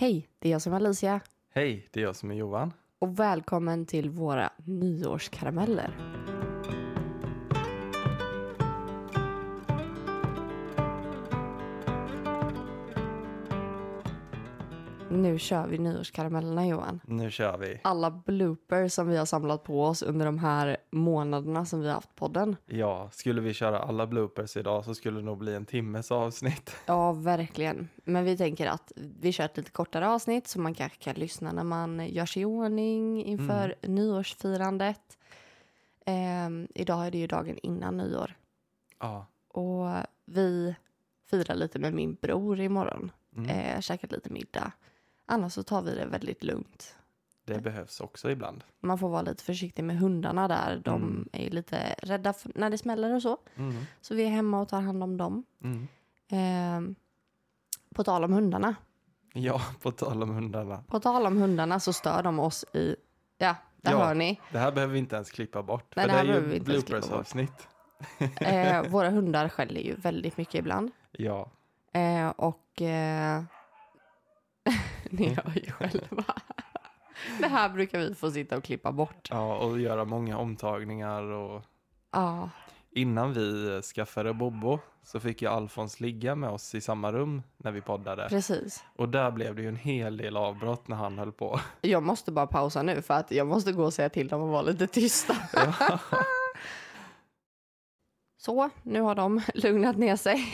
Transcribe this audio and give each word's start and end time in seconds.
Hej, 0.00 0.28
det 0.38 0.48
är 0.48 0.52
jag 0.52 0.62
som 0.62 0.72
är 0.72 0.76
Alicia 0.76 1.20
Hej, 1.54 1.88
det 1.90 2.00
är 2.00 2.04
jag 2.04 2.16
som 2.16 2.30
är 2.30 2.34
Johan. 2.34 2.72
och 2.98 3.18
välkommen 3.18 3.86
till 3.86 4.10
våra 4.10 4.50
nyårskarameller. 4.64 6.19
Nu 15.22 15.38
kör 15.38 15.66
vi 15.66 15.78
nyårskaramellerna 15.78 16.66
Johan. 16.66 17.00
Nu 17.06 17.30
kör 17.30 17.58
vi. 17.58 17.80
Alla 17.84 18.10
bloopers 18.10 18.92
som 18.92 19.08
vi 19.08 19.16
har 19.16 19.24
samlat 19.26 19.64
på 19.64 19.84
oss 19.84 20.02
under 20.02 20.26
de 20.26 20.38
här 20.38 20.76
månaderna 20.90 21.64
som 21.66 21.80
vi 21.80 21.86
har 21.86 21.94
haft 21.94 22.14
podden. 22.14 22.56
Ja, 22.66 23.08
skulle 23.12 23.40
vi 23.40 23.54
köra 23.54 23.78
alla 23.82 24.06
bloopers 24.06 24.56
idag 24.56 24.84
så 24.84 24.94
skulle 24.94 25.18
det 25.20 25.24
nog 25.24 25.38
bli 25.38 25.54
en 25.54 25.66
timmes 25.66 26.10
avsnitt. 26.12 26.76
Ja, 26.86 27.12
verkligen. 27.12 27.88
Men 28.04 28.24
vi 28.24 28.36
tänker 28.36 28.66
att 28.66 28.92
vi 29.20 29.32
kör 29.32 29.44
ett 29.44 29.56
lite 29.56 29.70
kortare 29.70 30.08
avsnitt 30.08 30.48
så 30.48 30.60
man 30.60 30.74
kanske 30.74 30.98
kan 30.98 31.14
lyssna 31.14 31.52
när 31.52 31.64
man 31.64 32.08
gör 32.08 32.26
sig 32.26 32.42
i 32.42 32.44
ordning 32.44 33.24
inför 33.24 33.74
nyårsfirandet. 33.82 35.18
Ehm, 36.06 36.68
idag 36.74 37.06
är 37.06 37.10
det 37.10 37.18
ju 37.18 37.26
dagen 37.26 37.58
innan 37.62 37.96
nyår 37.96 38.34
Ja. 39.00 39.26
och 39.48 39.86
vi 40.26 40.74
firar 41.30 41.54
lite 41.54 41.78
med 41.78 41.94
min 41.94 42.14
bror 42.14 42.60
imorgon. 42.60 43.12
Mm. 43.36 43.50
Eh, 43.50 43.80
käkar 43.80 44.08
lite 44.08 44.30
middag. 44.32 44.72
Annars 45.30 45.52
så 45.52 45.62
tar 45.62 45.82
vi 45.82 45.94
det 45.94 46.06
väldigt 46.06 46.44
lugnt. 46.44 46.94
Det 47.44 47.60
behövs 47.60 48.00
också 48.00 48.30
ibland. 48.30 48.64
Man 48.80 48.98
får 48.98 49.08
vara 49.08 49.22
lite 49.22 49.44
försiktig 49.44 49.84
med 49.84 49.98
hundarna 49.98 50.48
där. 50.48 50.82
De 50.84 51.02
Mm. 51.02 51.28
är 51.32 51.44
ju 51.44 51.50
lite 51.50 51.94
rädda 52.02 52.34
när 52.54 52.70
det 52.70 52.78
smäller 52.78 53.14
och 53.14 53.22
så. 53.22 53.38
Mm. 53.56 53.74
Så 54.00 54.14
vi 54.14 54.22
är 54.24 54.28
hemma 54.28 54.60
och 54.60 54.68
tar 54.68 54.80
hand 54.80 55.02
om 55.02 55.16
dem. 55.16 55.44
Mm. 55.64 55.88
Ehm, 56.28 56.94
på 57.94 58.04
tal 58.04 58.24
om 58.24 58.32
hundarna. 58.32 58.74
Ja, 59.32 59.60
på 59.82 59.90
tal 59.92 60.22
om 60.22 60.30
hundarna. 60.30 60.84
På 60.88 61.00
tal 61.00 61.26
om 61.26 61.36
hundarna 61.36 61.80
så 61.80 61.92
stör 61.92 62.22
de 62.22 62.38
oss 62.38 62.64
i... 62.74 62.96
Ja, 63.38 63.56
där 63.76 63.92
Ja. 63.92 63.98
hör 64.04 64.14
ni. 64.14 64.40
Det 64.52 64.58
här 64.58 64.72
behöver 64.72 64.92
vi 64.92 64.98
inte 64.98 65.14
ens 65.16 65.30
klippa 65.30 65.62
bort. 65.62 65.96
Nej, 65.96 66.08
för 66.08 66.16
det 66.16 66.22
det 66.26 66.32
här 66.32 66.40
är 66.40 66.52
ju 66.52 66.58
bort. 66.58 66.66
bloopers-avsnitt. 66.66 67.68
Eh, 68.40 68.82
våra 68.90 69.10
hundar 69.10 69.48
skäller 69.48 69.80
ju 69.80 69.94
väldigt 69.94 70.36
mycket 70.36 70.54
ibland. 70.54 70.90
Ja. 71.12 71.50
Eh, 71.92 72.28
och... 72.28 72.82
Ni 75.10 75.28
hör 75.28 75.52
ju 75.54 75.72
själva. 75.72 76.24
Det 77.40 77.46
här 77.46 77.68
brukar 77.68 77.98
vi 77.98 78.14
få 78.14 78.30
sitta 78.30 78.56
och 78.56 78.64
klippa 78.64 78.92
bort. 78.92 79.28
ja, 79.30 79.56
och 79.56 79.80
göra 79.80 80.04
många 80.04 80.38
omtagningar. 80.38 81.22
Och... 81.22 81.62
Ja, 82.12 82.50
Innan 82.92 83.32
vi 83.32 83.80
skaffade 83.82 84.34
Bobo 84.34 84.78
så 85.02 85.20
fick 85.20 85.42
ju 85.42 85.48
Alfons 85.48 86.00
ligga 86.00 86.34
med 86.34 86.50
oss 86.50 86.74
i 86.74 86.80
samma 86.80 87.12
rum 87.12 87.42
när 87.56 87.70
vi 87.72 87.80
poddade. 87.80 88.26
precis. 88.28 88.84
Och 88.96 89.08
där 89.08 89.30
blev 89.30 89.54
det 89.54 89.62
ju 89.62 89.68
en 89.68 89.76
hel 89.76 90.16
del 90.16 90.36
avbrott 90.36 90.88
när 90.88 90.96
han 90.96 91.18
höll 91.18 91.32
på. 91.32 91.60
Jag 91.80 92.02
måste 92.02 92.32
bara 92.32 92.46
pausa 92.46 92.82
nu 92.82 93.02
för 93.02 93.14
att 93.14 93.30
jag 93.30 93.46
måste 93.46 93.72
gå 93.72 93.84
och 93.84 93.94
säga 93.94 94.08
till 94.08 94.28
dem 94.28 94.42
att 94.42 94.50
vara 94.50 94.62
lite 94.62 94.86
tysta. 94.86 95.36
Så, 98.38 98.70
nu 98.82 99.00
har 99.00 99.14
de 99.14 99.42
lugnat 99.54 99.96
ner 99.96 100.16
sig. 100.16 100.44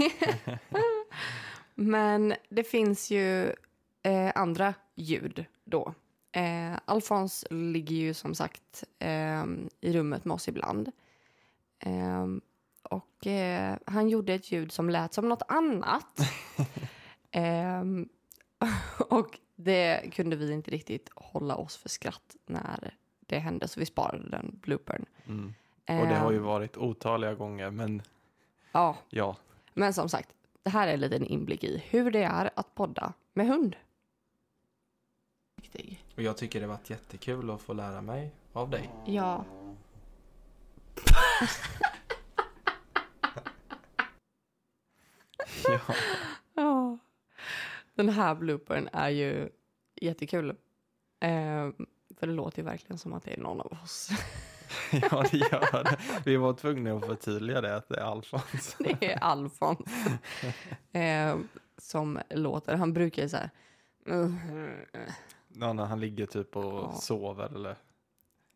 Men 1.74 2.34
det 2.48 2.64
finns 2.64 3.10
ju 3.10 3.54
andra 4.36 4.74
ljud 4.94 5.44
då. 5.64 5.94
Eh, 6.32 6.78
Alfons 6.84 7.44
ligger 7.50 7.96
ju 7.96 8.14
som 8.14 8.34
sagt 8.34 8.84
eh, 8.98 9.44
i 9.80 9.92
rummet 9.92 10.24
med 10.24 10.34
oss 10.34 10.48
ibland. 10.48 10.92
Eh, 11.78 12.26
och 12.82 13.26
eh, 13.26 13.76
han 13.86 14.08
gjorde 14.08 14.34
ett 14.34 14.52
ljud 14.52 14.72
som 14.72 14.90
lät 14.90 15.14
som 15.14 15.28
något 15.28 15.42
annat. 15.48 16.20
eh, 17.30 17.82
och 19.08 19.38
det 19.56 20.10
kunde 20.12 20.36
vi 20.36 20.52
inte 20.52 20.70
riktigt 20.70 21.10
hålla 21.14 21.56
oss 21.56 21.76
för 21.76 21.88
skratt 21.88 22.36
när 22.46 22.94
det 23.20 23.38
hände 23.38 23.68
så 23.68 23.80
vi 23.80 23.86
sparade 23.86 24.30
den 24.30 24.58
bloopern. 24.62 25.04
Mm. 25.26 25.54
Och 26.00 26.06
det 26.06 26.16
har 26.16 26.30
ju 26.30 26.36
Eh, 26.36 26.42
varit 26.42 26.76
otaliga 26.76 27.34
gånger, 27.34 27.70
men 27.70 28.02
Ja, 28.72 28.96
ja. 29.10 29.36
men 29.74 29.94
som 29.94 30.08
sagt, 30.08 30.28
det 30.62 30.70
här 30.70 30.88
är 30.88 30.94
en 30.94 31.00
liten 31.00 31.24
inblick 31.24 31.64
i 31.64 31.82
hur 31.90 32.10
det 32.10 32.22
är 32.22 32.50
att 32.54 32.74
podda 32.74 33.12
med 33.32 33.46
hund. 33.46 33.76
Riktig. 35.66 36.04
Och 36.16 36.22
jag 36.22 36.36
tycker 36.36 36.60
det 36.60 36.66
varit 36.66 36.90
jättekul 36.90 37.50
att 37.50 37.62
få 37.62 37.72
lära 37.72 38.02
mig 38.02 38.30
av 38.52 38.70
dig. 38.70 38.90
Ja. 39.06 39.44
ja. 45.64 45.80
ja. 46.54 46.98
Den 47.94 48.08
här 48.08 48.34
bloopern 48.34 48.88
är 48.92 49.08
ju 49.08 49.48
jättekul. 49.94 50.50
Eh, 51.20 51.70
för 52.18 52.26
det 52.26 52.32
låter 52.32 52.58
ju 52.58 52.64
verkligen 52.64 52.98
som 52.98 53.12
att 53.12 53.24
det 53.24 53.32
är 53.32 53.40
någon 53.40 53.60
av 53.60 53.72
oss. 53.82 54.10
Ja, 54.92 55.24
det 55.30 55.36
gör 55.36 55.84
det. 55.84 55.98
Vi 56.24 56.36
var 56.36 56.52
tvungna 56.52 56.94
att 56.94 57.06
förtydliga 57.06 57.60
det, 57.60 57.76
att 57.76 57.88
det 57.88 57.96
är 57.96 58.04
Alfons. 58.04 58.76
Det 58.78 59.12
är 59.12 59.18
Alfons 59.18 59.78
eh, 60.92 61.36
som 61.78 62.20
låter. 62.30 62.74
Han 62.74 62.92
brukar 62.92 63.22
ju 63.22 63.28
så 63.28 63.36
här. 63.36 63.50
Ja, 65.60 65.72
när 65.72 65.84
han 65.84 66.00
ligger 66.00 66.26
typ 66.26 66.56
och 66.56 66.64
Ja. 66.64 66.92
sover 66.92 67.54
eller... 67.54 67.76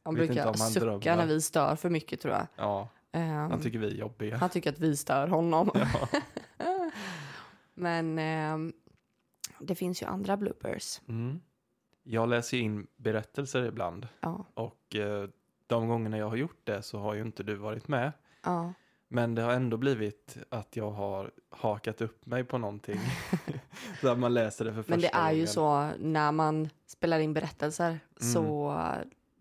Han 0.04 0.14
Vet 0.14 0.26
brukar 0.28 0.44
han 0.44 0.54
sucka 0.54 0.80
drömmer. 0.84 1.16
när 1.16 1.26
vi 1.26 1.40
stör 1.40 1.76
för 1.76 1.90
mycket 1.90 2.20
tror 2.20 2.34
jag. 2.34 2.46
Ja, 2.56 2.88
Eh, 3.12 3.22
han 3.26 3.60
tycker 3.60 3.78
vi 3.78 3.86
är 3.86 3.90
jobbiga. 3.94 4.36
han 4.36 4.50
tycker 4.50 4.70
att 4.72 4.78
vi 4.78 4.96
stör 4.96 5.28
honom. 5.28 5.70
Ja. 5.74 6.08
Men 7.74 8.18
ehm, 8.18 8.72
det 9.58 9.74
finns 9.74 10.02
ju 10.02 10.06
andra 10.06 10.36
bloopers. 10.36 11.00
Mm. 11.08 11.40
Jag 12.02 12.28
läser 12.28 12.58
in 12.58 12.86
berättelser 12.96 13.64
ibland 13.64 14.08
Ja, 14.20 14.44
och 14.54 14.96
eh, 14.96 15.28
de 15.66 15.88
gångerna 15.88 16.18
jag 16.18 16.28
har 16.28 16.36
gjort 16.36 16.60
det 16.64 16.82
så 16.82 16.98
har 16.98 17.14
ju 17.14 17.20
inte 17.22 17.42
du 17.42 17.54
varit 17.54 17.88
med. 17.88 18.12
ja. 18.44 18.72
Men 19.12 19.34
det 19.34 19.42
har 19.42 19.52
ändå 19.52 19.76
blivit 19.76 20.36
att 20.48 20.76
jag 20.76 20.90
har 20.90 21.30
hakat 21.50 22.00
upp 22.00 22.26
mig 22.26 22.44
på 22.44 22.58
någonting. 22.58 23.00
så 24.00 24.08
att 24.08 24.18
man 24.18 24.34
läser 24.34 24.64
det 24.64 24.72
för 24.72 24.82
första 24.82 24.90
Men 24.92 25.00
det 25.00 25.10
är 25.14 25.30
ju 25.30 25.36
gången. 25.36 25.48
så 25.48 25.90
när 25.98 26.32
man 26.32 26.68
spelar 26.86 27.18
in 27.18 27.32
berättelser 27.32 27.98
Mm. 28.20 28.32
så 28.32 28.76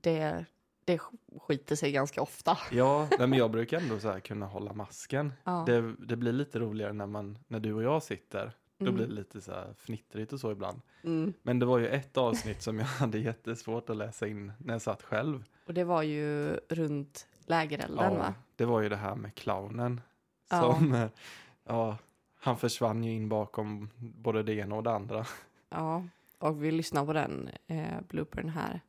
det, 0.02 0.46
det 0.86 1.00
skiter 1.42 1.76
sig 1.76 1.92
ganska 1.92 2.22
ofta. 2.22 2.58
Ja, 2.72 3.08
men 3.20 3.34
jag 3.34 3.52
brukar 3.52 3.80
ändå 3.82 4.00
så 4.00 4.20
kunna 4.24 4.46
hålla 4.46 4.74
masken. 4.74 5.34
Ja. 5.44 5.64
Det, 5.66 5.96
det 6.00 6.16
blir 6.16 6.32
lite 6.32 6.60
roligare 6.60 6.94
när, 6.94 7.08
man, 7.08 7.38
när 7.48 7.60
du 7.60 7.74
och 7.74 7.84
jag 7.84 8.04
sitter. 8.04 8.52
Då 8.78 8.86
Mm. 8.86 8.96
blir 8.96 9.08
det 9.08 9.14
lite 9.14 9.42
så 9.42 9.52
här 9.52 9.74
fnittrigt 9.78 10.34
och 10.34 10.40
så 10.40 10.52
ibland. 10.52 10.82
Mm. 11.04 11.34
Men 11.42 11.60
det 11.60 11.66
var 11.66 11.78
ju 11.80 11.88
ett 11.88 12.18
avsnitt 12.18 12.62
som 12.62 12.80
jag 12.80 12.86
hade 13.00 13.20
jättesvårt 13.20 13.90
att 13.90 13.98
läsa 13.98 14.28
in 14.28 14.52
när 14.58 14.74
jag 14.74 14.82
satt 14.82 15.02
själv. 15.04 15.44
Och 15.68 15.74
det 15.74 15.84
var 15.84 16.04
ju 16.04 16.50
runt 16.70 17.28
lägerelden 17.50 18.18
va? 18.18 18.34
det 18.56 18.66
var 18.66 18.82
ju 18.82 18.90
det 18.90 18.96
här 18.96 19.16
med 19.16 19.36
clownen. 19.36 20.02
Ja. 20.50 20.62
Som, 20.62 21.10
ja, 21.64 21.98
han 22.40 22.58
försvann 22.58 23.04
ju 23.04 23.12
in 23.12 23.30
bakom 23.30 23.90
både 23.98 24.44
det 24.44 24.54
ena 24.54 24.76
och 24.76 24.84
det 24.84 24.92
andra. 24.92 25.26
Ja, 25.70 26.04
och 26.40 26.64
vi 26.64 26.72
lyssnar 26.72 27.06
på 27.06 27.14
den 27.14 27.50
eh, 27.68 28.02
bloopern 28.08 28.50
här. 28.50 28.82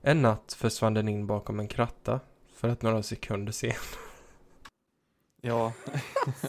En 0.00 0.22
natt 0.22 0.52
försvann 0.52 0.94
den 0.94 1.08
in 1.08 1.26
bakom 1.26 1.60
en 1.60 1.68
kratta 1.68 2.20
för 2.54 2.68
att 2.68 2.82
några 2.82 3.02
sekunder 3.02 3.52
sen. 3.52 3.72
Ja, 5.40 5.72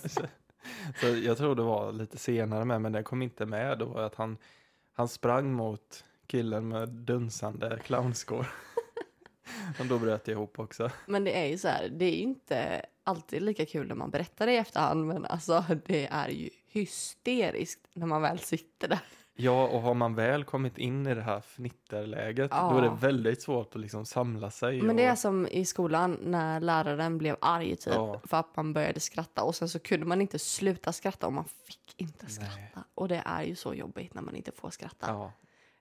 så, 0.06 0.22
så 1.00 1.08
jag 1.08 1.38
tror 1.38 1.56
det 1.56 1.62
var 1.62 1.92
lite 1.92 2.18
senare 2.18 2.66
med, 2.66 2.82
men 2.82 2.92
den 2.92 3.04
kom 3.04 3.22
inte 3.22 3.46
med. 3.46 3.80
Då 3.80 3.98
att 3.98 4.16
han, 4.16 4.38
han 4.94 5.08
sprang 5.08 5.54
mot 5.54 6.04
killen 6.28 6.68
med 6.68 6.90
dunsande 6.90 7.80
clownskor. 7.84 8.48
Och 9.80 9.86
då 9.86 10.00
bröt 10.00 10.28
jag 10.28 10.36
ihop 10.36 10.60
också. 10.60 10.90
Men 11.06 11.24
det 11.24 11.38
är 11.42 11.46
ju 11.46 11.58
så 11.58 11.68
här, 11.68 11.90
det 11.90 12.06
är 12.06 12.12
ju 12.16 12.22
inte 12.22 12.86
alltid 13.04 13.42
lika 13.42 13.66
kul 13.66 13.88
när 13.88 13.96
man 13.96 14.10
berättar 14.10 14.46
det 14.46 14.54
i 14.54 14.58
efterhand, 14.58 15.06
men 15.08 15.26
alltså 15.26 15.64
det 15.86 16.08
är 16.12 16.30
ju 16.30 16.50
hysteriskt 16.72 17.88
när 17.94 18.08
man 18.08 18.22
väl 18.22 18.40
sitter 18.40 18.88
där. 18.88 19.00
Ja, 19.42 19.68
och 19.68 19.82
har 19.82 19.94
man 19.94 20.16
väl 20.16 20.44
kommit 20.44 20.78
in 20.78 21.08
i 21.08 21.16
det 21.16 21.22
här 21.22 21.38
fnitterläget, 21.42 22.52
Ja. 22.54 22.70
då 22.72 22.78
är 22.78 22.82
det 22.82 22.96
väldigt 23.00 23.42
svårt 23.42 23.76
att 23.76 23.82
liksom 23.82 24.06
samla 24.06 24.52
sig. 24.52 24.82
Men 24.82 24.90
och, 24.90 24.96
det 24.96 25.04
är 25.04 25.16
som 25.16 25.48
i 25.48 25.66
skolan 25.66 26.18
när 26.22 26.60
läraren 26.60 27.18
blev 27.18 27.36
arg 27.42 27.76
typ 27.76 27.94
Ja. 27.94 28.22
för 28.24 28.38
att 28.38 28.56
man 28.56 28.74
började 28.74 29.00
skratta 29.00 29.44
och 29.44 29.56
sen 29.56 29.70
så 29.70 29.80
kunde 29.80 30.06
man 30.06 30.22
inte 30.22 30.40
sluta 30.40 30.94
skratta 30.94 31.28
och 31.28 31.34
man 31.34 31.46
fick 31.46 31.94
inte 31.98 32.26
Nej. 32.26 32.32
skratta. 32.34 32.84
Och 32.96 33.08
det 33.08 33.22
är 33.26 33.44
ju 33.44 33.56
så 33.56 33.74
jobbigt 33.74 34.14
när 34.14 34.22
man 34.22 34.36
inte 34.36 34.52
får 34.52 34.70
skratta. 34.70 35.08
ja. 35.08 35.32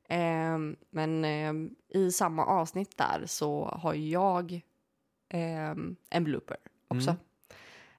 Ehm, 0.08 0.76
men 0.90 1.24
ehm, 1.24 1.70
i 1.88 2.10
samma 2.12 2.46
avsnitt 2.46 2.96
där 2.96 3.22
så 3.26 3.64
har 3.64 3.94
jag 3.94 4.60
ehm, 5.28 5.96
en 6.10 6.24
blooper 6.24 6.56
också. 6.88 7.10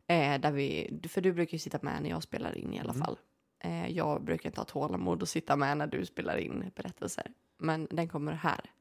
Mm. 0.08 0.36
Eh, 0.36 0.42
där 0.42 0.52
vi, 0.52 1.00
för 1.10 1.22
du 1.22 1.34
brukar 1.34 1.54
ju 1.54 1.60
sitta 1.60 1.80
med 1.82 2.02
när 2.04 2.10
jag 2.10 2.24
spelar 2.24 2.58
in 2.58 2.74
i 2.74 2.80
alla 2.80 2.94
Mm. 2.94 3.06
fall. 3.06 3.18
Eh, 3.60 3.88
jag 3.88 4.24
brukar 4.24 4.50
inte 4.50 4.60
ha 4.60 4.66
tålamod 4.66 5.24
att 5.24 5.30
sitta 5.30 5.56
med 5.56 5.78
när 5.78 5.88
du 5.88 6.06
spelar 6.06 6.38
in 6.38 6.72
berättelser. 6.76 7.32
Men 7.58 7.88
den 7.92 8.08
kommer 8.10 8.34
här. 8.34 8.72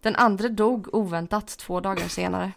Den 0.00 0.16
andra 0.16 0.48
dog 0.48 0.94
oväntat 0.94 1.46
två 1.48 1.80
dagar 1.80 2.08
senare. 2.08 2.52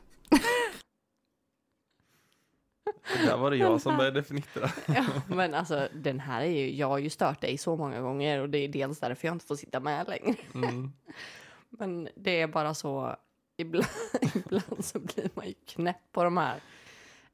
Där 3.26 3.38
var 3.38 3.52
det 3.52 3.58
jag 3.58 3.82
som 3.82 3.98
började 3.98 4.24
fnittra. 4.24 4.70
Ja, 4.96 5.06
men 5.28 5.54
alltså 5.54 5.88
den 5.94 6.20
här 6.20 6.42
är 6.42 6.46
ju, 6.50 6.76
jag 6.76 6.88
har 6.88 6.98
ju 6.98 7.10
stört 7.10 7.42
dig 7.42 7.58
så 7.58 7.76
många 7.76 8.02
gånger 8.02 8.40
och 8.40 8.50
det 8.50 8.58
är 8.58 8.68
dels 8.68 9.00
därför 9.00 9.28
jag 9.28 9.36
inte 9.36 9.46
får 9.46 9.56
sitta 9.56 9.80
med 9.80 10.08
längre. 10.08 10.36
Mm. 10.54 10.92
Men 11.70 12.10
det 12.16 12.42
är 12.42 12.48
bara 12.48 12.74
så, 12.74 13.16
ibland, 13.58 13.88
ibland 14.36 14.86
så 14.86 15.00
blir 15.00 15.30
man 15.34 15.48
ju 15.48 15.54
knäpp 15.66 16.12
på 16.12 16.24
de 16.24 16.38
här. 16.38 16.60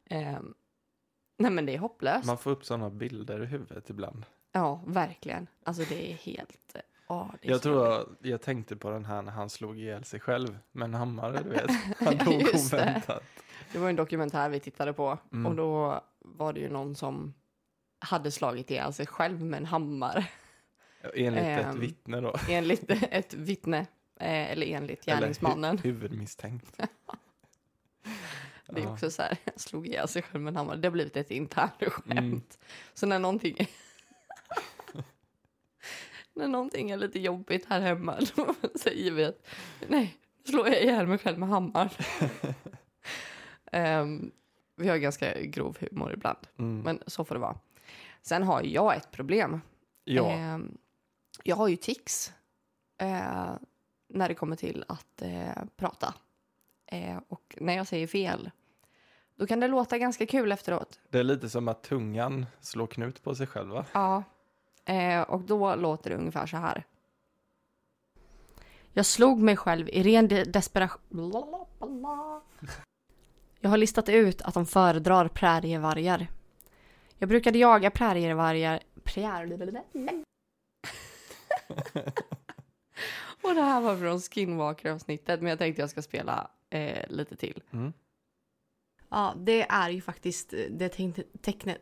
Ehm, 0.10 0.54
nej 1.38 1.51
men 1.51 1.66
det 1.66 1.75
är 1.75 1.80
hopplöst. 1.80 2.27
Man 2.27 2.38
får 2.38 2.51
upp 2.51 2.66
sådana 2.66 2.89
bilder 2.89 3.44
i 3.44 3.45
huvudet 3.45 3.89
ibland. 3.89 4.25
Ja, 4.51 4.81
verkligen. 4.86 5.48
Alltså 5.63 5.83
det 5.89 6.12
är 6.12 6.16
helt... 6.16 6.75
Är 7.10 7.38
Jag 7.42 7.62
tror 7.62 7.86
jag, 7.86 8.16
jag 8.21 8.42
tänkte 8.42 8.75
på 8.75 8.89
den 8.89 9.06
här 9.06 9.21
när 9.21 9.31
han 9.31 9.50
slog 9.50 9.80
ihjäl 9.80 10.04
sig 10.04 10.19
själv 10.19 10.57
med 10.71 10.86
en 10.86 10.94
hammare, 10.94 11.44
du 11.44 11.50
vet. 11.50 11.71
Han 12.00 12.18
dog 12.18 12.42
just 12.42 12.71
det. 12.71 13.01
Det 13.71 13.77
var 13.80 13.89
en 13.89 13.95
dokumentär 13.95 14.50
vi 14.50 14.60
tittade 14.60 14.94
på 14.94 15.18
Mm. 15.31 15.45
och 15.45 15.56
då 15.56 16.04
var 16.19 16.54
det 16.54 16.60
ju 16.60 16.69
någon 16.69 16.95
som 16.95 17.33
hade 18.00 18.31
slagit 18.31 18.71
ihjäl 18.71 18.94
sig 18.94 19.07
själv 19.07 19.42
med 19.42 19.57
en 19.57 19.66
hammare 19.66 20.27
Enligt 21.16 21.44
ett 21.44 21.66
Ehm, 21.66 21.80
vittne 21.80 22.21
då. 22.21 22.36
enligt 22.50 22.83
ett 23.12 23.33
vittne. 23.33 23.77
Eh, 24.19 24.51
eller 24.51 24.68
enligt 24.68 25.07
Eller 25.07 25.19
gärningsmannen. 25.19 25.77
hu- 25.77 25.81
huvudmisstänkt. 25.83 26.77
Det 28.71 28.81
är 28.81 28.86
Ja. 28.86 28.94
också 28.94 29.12
så 29.12 29.21
här, 29.21 29.38
slog 29.56 29.88
ihjäl 29.88 30.07
sig 30.07 30.21
själv 30.21 30.42
med 30.44 30.51
en 30.51 30.56
hammare. 30.57 30.77
Det 30.77 30.88
har 30.88 30.92
blivit 30.94 31.18
ett 31.18 31.31
internt 31.31 31.83
skämt. 31.88 32.06
Mm. 32.19 32.42
Så 32.94 33.06
när 33.06 33.19
någonting 33.19 33.68
när 36.33 36.48
någonting 36.48 36.92
är 36.92 36.98
lite 36.98 37.19
jobbigt 37.19 37.66
här 37.69 37.81
hemma 37.81 38.19
då 38.36 38.54
säger 38.75 39.12
vi 39.12 39.25
att 39.25 39.48
nej, 39.88 40.18
slår 40.50 40.68
jag 40.68 40.81
ihjäl 40.83 41.07
mig 41.07 41.18
själv 41.18 41.39
med 41.39 41.50
hammaren. 41.50 41.89
Ehm, 43.71 44.31
vi 44.75 44.89
har 44.89 44.98
ganska 44.98 45.42
grov 45.42 45.77
humor 45.80 46.13
ibland, 46.13 46.38
Mm. 46.57 46.80
men 46.81 47.04
så 47.07 47.25
får 47.25 47.36
det 47.36 47.42
vara. 47.42 47.57
Sen 48.21 48.44
har 48.44 48.62
jag 48.63 48.95
ett 48.95 49.12
problem. 49.12 49.62
ja, 50.04 50.31
Ehm, 50.31 50.77
jag 51.44 51.56
har 51.56 51.68
ju 51.68 51.75
tics 51.75 52.33
eh, 52.98 53.51
när 54.07 54.27
det 54.27 54.36
kommer 54.36 54.56
till 54.56 54.86
att 54.88 55.21
eh, 55.21 55.63
prata. 55.77 56.13
Eh, 56.86 57.18
och 57.27 57.56
när 57.62 57.74
jag 57.77 57.88
säger 57.88 58.07
fel, 58.07 58.51
då 59.36 59.48
kan 59.48 59.60
det 59.60 59.68
låta 59.68 59.98
ganska 59.98 60.25
kul 60.25 60.51
efteråt. 60.51 61.00
det 61.10 61.19
är 61.19 61.24
lite 61.24 61.50
som 61.50 61.68
att 61.68 61.83
tungan 61.83 62.45
slår 62.62 62.88
knut 62.88 63.24
på 63.24 63.36
sig 63.36 63.48
själv, 63.48 63.69
va? 63.69 63.86
Ja, 63.94 64.24
och 65.27 65.42
då 65.42 65.75
låter 65.75 66.10
det 66.10 66.16
ungefär 66.16 66.45
så 66.45 66.57
här. 66.57 66.83
Jag 68.94 69.06
slog 69.06 69.39
mig 69.39 69.57
själv 69.57 69.89
i 69.89 70.04
ren 70.04 70.27
de- 70.27 70.44
desperation. 70.44 71.31
Jag 73.60 73.70
har 73.70 73.78
listat 73.78 74.10
ut 74.10 74.42
att 74.42 74.54
de 74.54 74.66
föredrar 74.66 75.28
prärievargar. 75.28 76.28
Jag 77.18 77.30
brukade 77.30 77.58
jaga 77.58 77.92
prärievargar... 77.92 78.80
Prär... 79.04 79.46
och 83.42 83.56
det 83.56 83.62
här 83.62 83.82
var 83.82 83.98
från 83.98 84.22
Skinwalker-avsnittet, 84.22 85.42
men 85.42 85.50
jag 85.50 85.60
tänkte 85.60 85.82
jag 85.82 85.90
ska 85.90 86.02
spela 86.02 86.52
eh, 86.70 87.10
lite 87.10 87.36
till. 87.36 87.64
Mm. 87.72 87.94
Ja, 89.10 89.34
det 89.38 89.62
är 89.62 89.90
ju 89.90 90.02
faktiskt 90.02 90.54
det 90.70 90.90
tecknet... 90.90 91.28
tecknet 91.42 91.82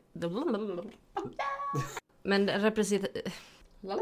men 2.23 2.45
det 2.45 2.59
representerar... 2.59 3.31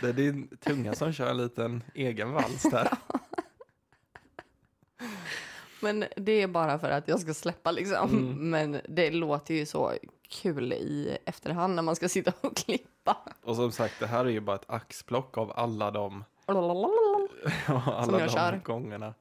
Det 0.00 0.08
är 0.08 0.12
din 0.12 0.56
tunga 0.56 0.94
som 0.94 1.12
kör 1.12 1.30
en 1.30 1.36
liten 1.36 1.82
egen 1.94 2.32
vals 2.32 2.62
där. 2.62 2.88
Men 5.84 6.04
det 6.16 6.32
är 6.32 6.46
bara 6.46 6.78
för 6.78 6.90
att 6.90 7.08
jag 7.08 7.20
ska 7.20 7.34
släppa 7.34 7.70
liksom. 7.70 8.10
Mm. 8.10 8.50
Men 8.50 8.80
det 8.88 9.10
låter 9.10 9.54
ju 9.54 9.66
så 9.66 9.92
kul 10.28 10.72
i 10.72 11.18
efterhand 11.24 11.74
när 11.74 11.82
man 11.82 11.96
ska 11.96 12.08
sitta 12.08 12.32
och 12.40 12.56
klippa. 12.64 13.16
Och 13.42 13.56
som 13.56 13.72
sagt, 13.72 14.00
det 14.00 14.06
här 14.06 14.24
är 14.24 14.30
ju 14.30 14.40
bara 14.40 14.56
ett 14.56 14.70
axplock 14.70 15.38
av 15.38 15.52
alla 15.56 15.90
de, 15.90 16.24
Ja, 16.46 17.82
alla 17.96 18.20
jag 18.20 18.28
de 18.28 18.32
kör. 18.32 18.60
gångerna. 18.64 19.14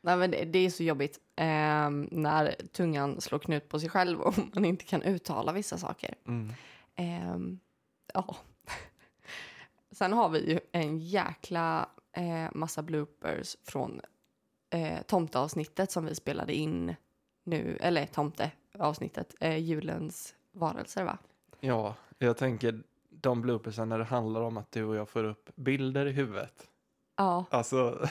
nej, 0.00 0.16
men 0.16 0.30
det, 0.30 0.44
det 0.44 0.58
är 0.58 0.70
så 0.70 0.82
jobbigt 0.82 1.18
ehm, 1.36 2.08
när 2.12 2.54
tungan 2.72 3.20
slår 3.20 3.38
knut 3.38 3.68
på 3.68 3.80
sig 3.80 3.88
själv 3.88 4.20
och 4.20 4.34
man 4.54 4.64
inte 4.64 4.84
kan 4.84 5.02
uttala 5.02 5.52
vissa 5.52 5.78
saker. 5.78 6.14
Mm. 6.26 6.52
Ehm, 6.96 7.58
ja. 8.14 8.36
Sen 9.90 10.12
har 10.12 10.28
vi 10.28 10.50
ju 10.52 10.60
en 10.72 10.98
jäkla 10.98 11.88
eh, 12.12 12.50
massa 12.54 12.82
bloopers 12.82 13.56
från 13.62 14.00
eh, 14.74 15.02
tomteavsnittet 15.02 15.90
som 15.90 16.04
vi 16.06 16.14
spelade 16.14 16.54
in 16.54 16.94
nu, 17.44 17.78
eller 17.80 18.06
tomteavsnittet, 18.06 19.34
eh, 19.40 19.56
julens 19.56 20.34
varelser 20.52 21.04
va? 21.04 21.18
Ja, 21.60 21.94
jag 22.18 22.36
tänker 22.36 22.82
de 23.10 23.40
bloopersen 23.42 23.88
när 23.88 23.98
det 23.98 24.04
handlar 24.04 24.40
om 24.40 24.56
att 24.56 24.72
du 24.72 24.84
och 24.84 24.96
jag 24.96 25.08
får 25.08 25.24
upp 25.24 25.50
bilder 25.54 26.06
i 26.06 26.12
huvudet. 26.12 26.68
Ja, 27.16 27.44
Alltså, 27.50 28.08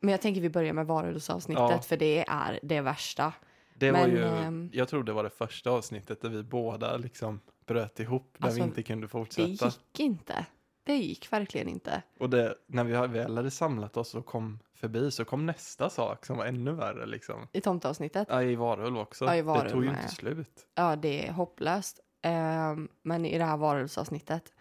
men 0.00 0.12
jag 0.12 0.20
tänker 0.20 0.40
vi 0.40 0.50
börjar 0.50 0.72
med 0.72 0.86
varulvsavsnittet 0.86 1.70
Ja. 1.70 1.80
för 1.82 1.96
det 1.96 2.24
är 2.28 2.60
det 2.62 2.80
värsta. 2.80 3.32
det 3.74 3.90
var 3.90 4.00
Men, 4.00 4.10
ju, 4.10 4.24
ehm, 4.24 4.70
jag 4.72 4.88
tror 4.88 5.02
det 5.04 5.12
var 5.12 5.24
det 5.24 5.30
första 5.30 5.70
avsnittet 5.70 6.20
där 6.20 6.28
vi 6.28 6.42
båda 6.42 6.96
liksom 6.96 7.40
bröt 7.66 8.00
ihop, 8.00 8.34
där 8.38 8.46
Alltså, 8.46 8.60
vi 8.62 8.66
inte 8.68 8.82
kunde 8.82 9.04
Det 9.06 9.08
fortsätta. 9.10 9.66
gick 9.66 10.00
inte. 10.00 10.46
Det 10.84 10.96
gick 10.96 11.32
verkligen 11.32 11.68
inte. 11.68 12.02
Och 12.18 12.30
det, 12.30 12.54
när 12.66 12.84
vi 12.84 12.92
väl 12.92 13.36
hade 13.36 13.50
samlat 13.50 13.96
oss 13.96 14.14
och 14.14 14.26
kom 14.26 14.58
förbi 14.74 15.10
så 15.10 15.24
kom 15.24 15.46
nästa 15.46 15.90
sak 15.90 16.26
som 16.26 16.36
var 16.36 16.44
ännu 16.46 16.72
värre 16.72 17.06
liksom. 17.06 17.46
I 17.52 17.60
tomteavsnittet. 17.60 18.28
Ja, 18.30 18.42
i 18.42 18.54
Varulv 18.54 18.98
också. 18.98 19.24
Ja, 19.24 19.34
i 19.34 19.36
det 19.36 19.42
Varulv 19.42 19.70
tog 19.70 19.84
ju 19.84 19.90
inte 19.90 20.08
slut. 20.08 20.66
Ja, 20.74 20.96
det 20.96 21.28
är 21.28 21.32
hopplöst. 21.32 22.00
Ehm, 22.22 22.88
men 23.02 23.24
i 23.26 23.38
det 23.38 23.44
här 23.44 23.56
varulvsavsnittet, 23.56 24.52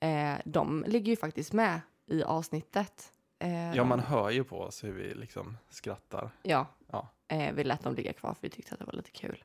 eh, 0.00 0.34
de 0.44 0.84
ligger 0.86 1.10
ju 1.10 1.16
faktiskt 1.16 1.52
med 1.52 1.80
i 2.06 2.22
avsnittet. 2.22 3.12
Eh, 3.38 3.76
Ja, 3.76 3.84
man 3.84 4.00
hör 4.00 4.30
ju 4.30 4.44
på 4.44 4.60
oss 4.60 4.84
hur 4.84 4.92
vi 4.92 5.14
liksom 5.14 5.56
skrattar. 5.70 6.30
Ja, 6.42 6.66
Ja. 6.92 7.08
Eh, 7.28 7.52
vi 7.54 7.64
lät 7.64 7.82
dem 7.82 7.94
ligga 7.94 8.12
kvar 8.12 8.34
för 8.34 8.42
vi 8.42 8.50
tyckte 8.50 8.72
att 8.72 8.78
det 8.78 8.84
var 8.86 8.92
lite 8.92 9.10
kul. 9.10 9.44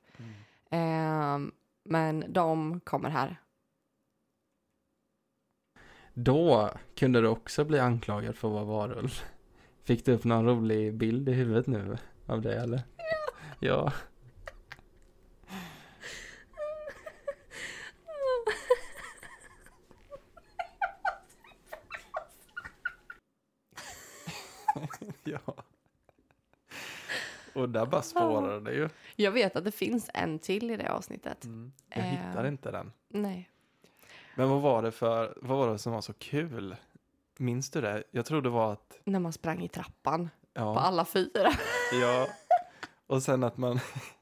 Ehm, 0.69 1.51
men 1.83 2.25
de 2.33 2.79
kommer 2.79 3.09
här. 3.09 3.35
Då 6.23 6.69
kunde 6.95 7.21
du 7.21 7.27
också 7.27 7.65
bli 7.65 7.79
anklagad 7.79 8.35
för 8.35 8.47
att 8.47 8.53
vara 8.53 8.63
varulv. 8.87 9.11
Fick 9.83 10.05
du 10.05 10.11
upp 10.13 10.23
någon 10.23 10.45
rolig 10.45 10.93
bild 10.93 11.29
i 11.29 11.33
huvudet 11.33 11.67
nu 11.67 11.97
av 12.25 12.41
det 12.41 12.55
eller? 12.61 12.81
Ja. 13.59 13.91
ja. 25.23 25.39
Och 27.53 27.69
där 27.69 27.85
bara 27.85 28.01
spårade 28.01 28.71
det 28.71 28.77
ju. 28.77 28.89
Jag 29.15 29.31
vet 29.31 29.55
att 29.55 29.63
det 29.63 29.71
finns 29.71 30.09
en 30.13 30.39
till 30.39 30.71
i 30.71 30.77
det 30.77 30.91
avsnittet. 30.91 31.45
Mm. 31.45 31.71
Jag 31.89 31.99
Eh. 31.99 32.05
hittar 32.05 32.47
inte 32.47 32.71
den. 32.71 32.91
Nej. 33.07 33.49
Men 34.39 34.49
vad 34.49 34.61
var 34.61 34.81
det 34.81 34.91
för, 34.91 35.33
vad 35.41 35.57
var 35.57 35.71
det 35.71 35.77
som 35.77 35.93
var 35.93 36.01
så 36.01 36.13
kul? 36.13 36.75
Minns 37.37 37.69
du 37.69 37.81
det? 37.81 38.03
Jag 38.11 38.25
tror 38.25 38.41
det 38.41 38.49
var 38.49 38.73
att, 38.73 38.99
När 39.03 39.19
man 39.19 39.33
sprang 39.33 39.63
i 39.63 39.67
trappan 39.67 40.29
på 40.53 40.61
ja, 40.61 40.79
alla 40.79 41.05
fyra. 41.05 41.51
ja. 42.01 42.27
Och 43.07 43.23
sen 43.23 43.43
att 43.43 43.57
man, 43.57 43.79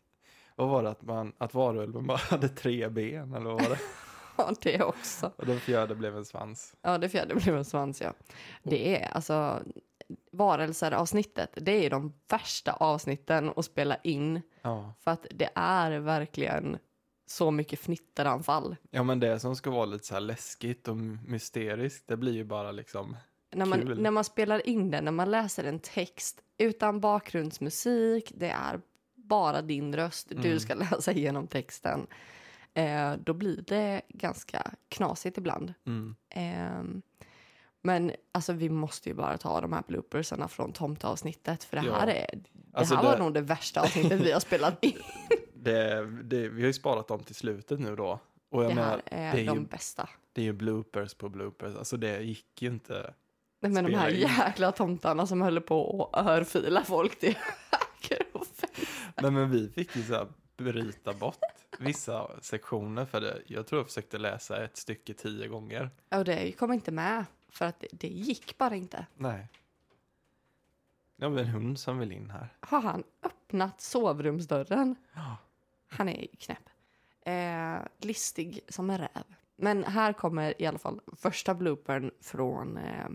vad 0.56 0.70
var 0.70 0.84
det 0.84 0.90
att 0.90 1.02
man, 1.02 1.34
att 1.38 1.54
varulven 1.54 2.08
bara 2.08 2.18
hade 2.18 2.50
tre 2.50 2.90
ben 2.90 3.34
eller 3.34 3.46
vad 3.46 3.62
var 3.62 3.70
det? 3.70 3.80
Ja, 4.38 4.54
det 4.62 4.84
också. 4.84 5.32
Och 5.36 5.46
den 5.46 5.60
fjärde 5.60 5.96
blev 5.96 6.18
en 6.18 6.26
svans. 6.26 6.76
Ja, 6.82 6.98
det 6.98 7.10
fjärde 7.10 7.36
blev 7.36 7.58
en 7.58 7.66
svans, 7.66 8.02
ja. 8.02 8.14
Det 8.64 9.02
är 9.02 9.10
alltså 9.12 9.60
varelser-avsnittet. 10.32 11.50
Det 11.56 11.86
är 11.86 11.90
de 11.90 12.14
värsta 12.30 12.74
avsnitten 12.74 13.52
att 13.56 13.66
spela 13.66 13.98
in. 14.04 14.42
Ja. 14.62 14.94
För 15.00 15.12
att 15.12 15.26
det 15.30 15.50
är 15.56 16.00
verkligen 16.00 16.78
så 17.30 17.52
mycket 17.52 17.80
fnitteranfall. 17.80 18.76
Ja 18.92 19.04
men 19.04 19.20
det 19.20 19.40
som 19.40 19.56
ska 19.56 19.70
vara 19.70 19.86
lite 19.86 20.06
så 20.06 20.14
här 20.14 20.22
läskigt 20.22 20.88
och 20.88 20.98
mysteriskt, 20.98 22.08
det 22.08 22.18
blir 22.18 22.34
ju 22.34 22.44
bara 22.44 22.72
liksom, 22.72 23.18
När 23.52 23.66
man, 23.66 23.80
Kul. 23.82 24.02
när 24.02 24.12
man 24.12 24.24
spelar 24.24 24.68
in 24.70 24.92
den, 24.92 25.06
när 25.06 25.12
man 25.12 25.32
läser 25.32 25.64
en 25.64 25.80
text 25.80 26.42
utan 26.58 27.00
bakgrundsmusik, 27.00 28.32
det 28.36 28.50
är 28.50 28.82
bara 29.16 29.62
din 29.62 29.96
röst, 29.96 30.28
du 30.30 30.48
Mm. 30.48 30.60
ska 30.60 30.74
läsa 30.92 31.12
igenom 31.12 31.48
texten. 31.48 32.08
Eh, 32.74 33.14
då 33.24 33.34
blir 33.34 33.62
det 33.68 34.02
ganska 34.10 34.72
knasigt 34.90 35.38
ibland. 35.38 35.74
mm. 35.86 36.16
Ehm, 36.30 37.02
men 37.82 38.12
alltså 38.32 38.54
vi 38.54 38.70
måste 38.70 39.10
ju 39.10 39.16
bara 39.16 39.38
ta 39.38 39.62
de 39.62 39.74
här 39.74 39.84
bloopersarna 39.88 40.48
från 40.48 40.74
tomteavsnittet 40.74 41.64
för 41.64 41.78
det 41.78 41.86
Ja. 41.86 41.94
här, 41.94 42.08
är, 42.08 42.30
det 42.34 42.50
Alltså 42.74 42.96
här 42.96 43.04
det- 43.04 43.10
var 43.10 43.18
nog 43.18 43.34
det 43.34 43.42
värsta 43.42 43.82
avsnittet 43.82 44.22
vi 44.22 44.32
har 44.32 44.40
spelat 44.40 44.84
in. 44.84 44.94
det, 45.72 46.06
det, 46.24 46.50
vi 46.50 46.62
har 46.62 46.68
ju 46.68 46.74
sparat 46.74 47.08
dem 47.08 47.24
till 47.24 47.36
slutet 47.36 47.80
nu 47.80 47.96
då. 47.96 48.20
Och 48.50 48.64
jag 48.64 48.72
det 48.72 48.76
menar, 48.76 48.90
här 48.90 49.02
är, 49.06 49.36
det 49.36 49.44
de 49.44 49.58
ju- 49.60 49.66
basta. 49.66 50.10
det 50.34 50.42
är 50.42 50.46
ju 50.46 50.54
bloopers 50.54 51.14
på 51.14 51.30
bloopers, 51.30 51.76
alltså 51.76 51.98
det 51.98 52.20
gick 52.22 52.62
ju 52.62 52.68
inte. 52.70 53.14
Nej, 53.60 53.72
men 53.72 53.84
de 53.86 53.94
här 53.94 54.10
in. 54.10 54.20
jäkla 54.22 54.72
tomtarna 54.72 55.28
som 55.28 55.42
höll 55.42 55.62
på 55.62 56.10
att 56.14 56.28
örfila 56.28 56.84
folk 56.84 57.20
till 57.20 57.38
höger 57.72 58.26
Nej 59.22 59.32
men 59.32 59.52
vi 59.52 59.70
fick 59.70 59.96
ju 59.96 60.04
så 60.04 60.14
här 60.14 60.28
bryta 60.58 61.14
bort 61.14 61.40
vissa 61.80 62.42
sektioner 62.42 63.06
för 63.06 63.22
det. 63.22 63.42
Jag 63.48 63.68
tror 63.68 63.80
jag 63.80 63.88
försökte 63.88 64.18
läsa 64.18 64.64
ett 64.64 64.78
stycke 64.78 65.14
tio 65.14 65.48
gånger. 65.48 65.90
Och 66.10 66.26
det 66.26 66.52
kom 66.52 66.74
inte 66.74 66.92
med, 66.92 67.26
för 67.50 67.66
att 67.66 67.80
det, 67.80 67.88
det 67.92 68.08
gick 68.08 68.58
bara 68.58 68.76
inte. 68.76 69.06
Nej. 69.16 69.48
Det 71.16 71.28
var 71.28 71.40
en 71.40 71.48
hund 71.48 71.80
som 71.80 72.00
vill 72.00 72.12
in 72.12 72.30
här. 72.30 72.50
Har 72.60 72.82
han 72.82 73.04
öppnat 73.24 73.82
sovrumsdörren? 73.82 74.96
Ja. 75.14 75.38
Han 75.88 76.10
är 76.10 76.28
knäpp. 76.40 76.70
Eh, 77.22 77.80
listig 77.98 78.60
som 78.70 78.90
en 78.90 78.98
räv. 78.98 79.24
Men 79.56 79.84
här 79.84 80.14
kommer 80.14 80.62
i 80.62 80.66
alla 80.66 80.80
fall 80.80 81.02
första 81.18 81.54
bloopern 81.56 82.12
från 82.22 82.78
eh, 82.78 83.08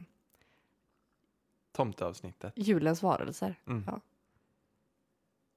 Tomteavsnittet. 1.72 2.52
julens 2.56 3.02
varelser. 3.02 3.54
Mm. 3.66 3.84
Ja. 3.86 4.00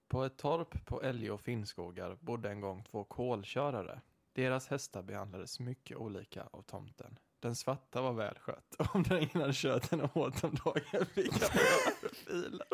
På 0.08 0.24
ett 0.24 0.38
torp 0.38 0.86
på 0.86 1.02
Älge 1.02 1.32
och 1.32 1.42
Finnskogar 1.42 2.18
bodde 2.20 2.50
en 2.50 2.62
gång 2.62 2.84
två 2.84 3.04
kolkörare. 3.04 4.02
Deras 4.34 4.68
hästar 4.68 5.04
behandlades 5.04 5.60
mycket 5.60 5.98
olika 5.98 6.44
av 6.52 6.62
tomten. 6.62 7.20
Den 7.40 7.56
svarta 7.56 8.02
var 8.02 8.14
välskött. 8.14 8.76
Om 8.94 9.04
den 9.04 9.18
ena 9.18 9.42
hade 9.42 9.54
kört 9.54 9.92
henne 9.92 10.10
åt 10.14 10.44
om 10.44 10.56
dagen 10.66 11.06
fick 11.06 11.32
han 11.42 11.60
örfilar. 12.04 12.68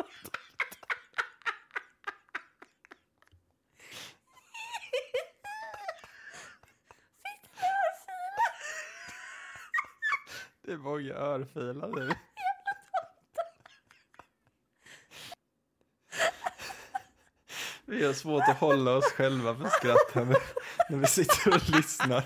Det 10.64 10.72
är 10.72 10.78
många 10.78 11.14
örfilar 11.14 11.88
nu. 11.88 12.10
Vi 17.86 18.06
har 18.06 18.14
svårt 18.14 18.44
att 18.48 18.60
hålla 18.60 18.96
oss 18.96 19.06
själva 19.06 19.56
för 19.56 19.70
skratt 19.70 20.12
här 20.14 20.26
när, 20.26 20.38
när 20.90 20.98
vi 20.98 21.08
sitter 21.08 21.56
och 21.56 21.70
lyssnar. 21.70 22.24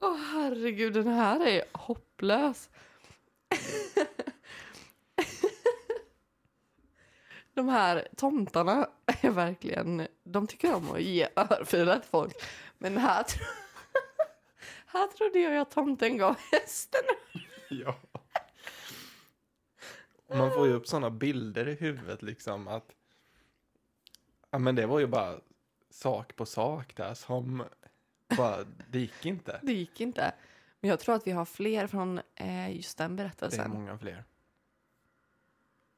Åh 0.00 0.16
herregud, 0.16 0.92
den 0.92 1.08
här 1.08 1.46
är 1.46 1.64
hopplös. 1.72 2.70
De 7.68 7.72
här 7.74 8.08
tomtarna 8.16 8.88
är 9.22 9.30
verkligen, 9.30 10.06
de 10.24 10.46
tycker 10.46 10.74
om 10.74 10.90
att 10.90 11.02
ge 11.02 11.28
örfilar 11.36 11.98
till 11.98 12.10
folk. 12.10 12.34
Men 12.78 12.96
här, 12.96 13.22
tro, 13.22 13.44
här 14.86 15.06
trodde 15.06 15.38
jag 15.38 15.56
att 15.56 15.70
tomten 15.70 16.16
gav 16.16 16.36
hästen. 16.52 17.00
Ja. 17.70 17.96
Och 20.26 20.36
man 20.36 20.52
får 20.52 20.66
ju 20.66 20.72
upp 20.72 20.86
sådana 20.86 21.10
bilder 21.10 21.68
i 21.68 21.74
huvudet 21.74 22.22
liksom 22.22 22.68
att 22.68 22.90
ja 24.50 24.58
men 24.58 24.74
det 24.74 24.86
var 24.86 24.98
ju 24.98 25.06
bara 25.06 25.40
sak 25.90 26.36
på 26.36 26.46
sak 26.46 26.96
där 26.96 27.14
som 27.14 27.64
bara, 28.36 28.64
det 28.90 28.98
gick 28.98 29.26
inte. 29.26 29.60
Det 29.62 29.72
gick 29.72 30.00
inte. 30.00 30.34
Men 30.80 30.90
jag 30.90 31.00
tror 31.00 31.14
att 31.14 31.26
vi 31.26 31.30
har 31.30 31.44
fler 31.44 31.86
från 31.86 32.20
eh, 32.34 32.76
just 32.76 32.98
den 32.98 33.16
Det 33.16 33.22
är 33.22 33.26
berättelsen. 33.26 33.70
många 33.70 33.98
fler. 33.98 34.24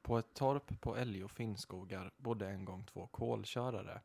På 0.01 0.17
ett 0.17 0.33
torp 0.33 0.81
på 0.81 0.97
Älg 0.97 1.23
och 1.23 1.31
Finnskogar 1.31 2.11
bodde 2.17 2.47
en 2.47 2.65
gång 2.65 2.85
två 2.85 3.07
kolkörare. 3.07 4.01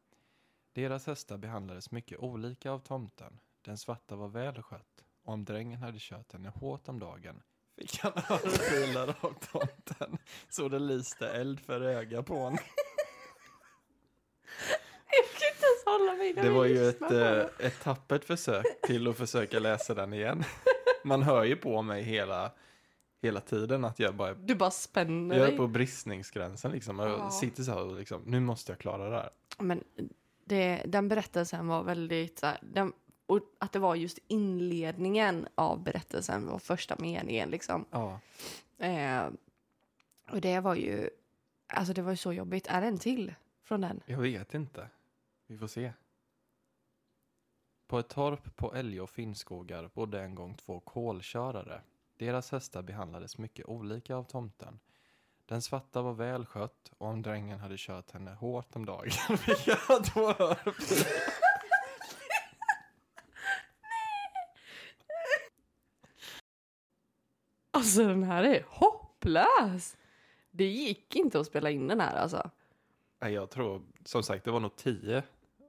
Deras 0.72 1.06
hästar 1.06 1.36
behandlades 1.36 1.90
mycket 1.90 2.18
olika 2.18 2.70
av 2.70 2.78
tomten. 2.78 3.40
Den 3.62 3.78
svarta 3.78 4.16
var 4.16 4.28
välskött 4.28 5.04
och 5.22 5.32
om 5.32 5.44
drängen 5.44 5.82
hade 5.82 5.98
kört 6.00 6.32
henne 6.32 6.48
hårt 6.48 6.88
om 6.88 6.98
dagen 6.98 7.42
fick 7.78 7.98
han 8.02 8.12
örfilar 8.30 9.14
av 9.20 9.34
tomten 9.52 10.18
så 10.48 10.68
det 10.68 10.78
lyste 10.78 11.28
eld 11.28 11.60
för 11.60 11.80
öga 11.80 12.22
på 12.22 12.34
honom. 12.34 12.58
Det 16.34 16.50
var 16.50 16.64
ju 16.64 16.88
ett, 16.88 17.10
eh, 17.10 17.66
ett 17.66 17.80
tappert 17.82 18.24
försök 18.24 18.80
till 18.82 19.08
att 19.08 19.16
försöka 19.16 19.58
läsa 19.58 19.94
den 19.94 20.12
igen. 20.12 20.44
Man 21.04 21.22
hör 21.22 21.44
ju 21.44 21.56
på 21.56 21.82
mig 21.82 22.02
hela, 22.02 22.52
hela 23.26 23.40
tiden 23.40 23.84
att 23.84 23.98
jag 23.98 24.14
bara 24.14 24.34
Du 24.34 24.54
bara 24.54 24.70
spänner 24.70 25.36
jag 25.36 25.44
är 25.44 25.48
dig. 25.48 25.56
på 25.56 25.66
bristningsgränsen 25.66 26.70
liksom. 26.72 26.98
Jag 26.98 27.10
Ja. 27.10 27.30
sitter 27.30 27.62
så 27.62 27.70
här 27.72 27.82
och 27.82 27.98
liksom, 27.98 28.22
nu 28.26 28.40
måste 28.40 28.72
jag 28.72 28.78
klara 28.78 29.10
det 29.10 29.16
här. 29.16 29.30
Men 29.58 29.84
det, 30.44 30.82
den 30.86 31.08
berättelsen 31.08 31.66
var 31.66 31.82
väldigt... 31.82 32.38
Så 32.38 32.46
här, 32.46 32.58
den, 32.62 32.92
och 33.26 33.40
att 33.58 33.72
det 33.72 33.78
var 33.78 33.94
just 33.94 34.18
inledningen 34.28 35.48
av 35.54 35.82
berättelsen 35.82 36.46
var 36.46 36.58
första 36.58 36.96
meningen. 36.98 37.50
Liksom. 37.50 37.84
Ja. 37.90 38.20
Eh, 38.78 39.26
och 40.30 40.40
det 40.40 40.60
var 40.60 40.74
ju... 40.74 41.10
Alltså 41.68 41.92
det 41.92 42.02
var 42.02 42.10
ju 42.10 42.16
så 42.16 42.32
jobbigt. 42.32 42.66
Är 42.66 42.80
det 42.80 42.86
en 42.86 42.98
till 42.98 43.34
från 43.64 43.80
den? 43.80 44.00
Jag 44.06 44.18
vet 44.18 44.54
inte. 44.54 44.88
Vi 45.46 45.58
får 45.58 45.66
se. 45.66 45.92
På 47.86 47.98
ett 47.98 48.08
torp 48.08 48.56
på 48.56 48.74
Älge 48.74 49.00
och 49.00 49.10
Finnskogar 49.10 49.90
bodde 49.94 50.20
en 50.22 50.34
gång 50.34 50.54
två 50.54 50.80
kolkörare. 50.80 51.80
Deras 52.16 52.52
hästar 52.52 52.82
behandlades 52.82 53.38
mycket 53.38 53.66
olika 53.66 54.16
av 54.16 54.24
tomten. 54.24 54.78
Den 55.46 55.62
svarta 55.62 56.02
var 56.02 56.12
välskött 56.12 56.92
och 56.98 57.08
om 57.08 57.22
drängen 57.22 57.58
hade 57.58 57.74
kört 57.78 58.10
henne 58.10 58.34
hårt 58.34 58.76
om 58.76 58.86
dagen 58.86 59.10
fick 59.38 59.66
jag 59.66 59.78
örfilar. 59.90 60.58
Alltså 67.70 68.04
den 68.04 68.22
här 68.22 68.42
är 68.44 68.64
hopplös! 68.68 69.96
Det 70.50 70.64
gick 70.64 71.16
inte 71.16 71.40
att 71.40 71.46
spela 71.46 71.70
in 71.70 71.88
den 71.88 72.00
här 72.00 72.16
alltså. 72.16 72.50
Nej, 73.20 73.32
Jag 73.32 73.50
tror, 73.50 73.82
som 74.04 74.22
sagt, 74.22 74.44
det 74.44 74.50
var 74.50 74.60
nog 74.60 74.76
tio 74.76 75.22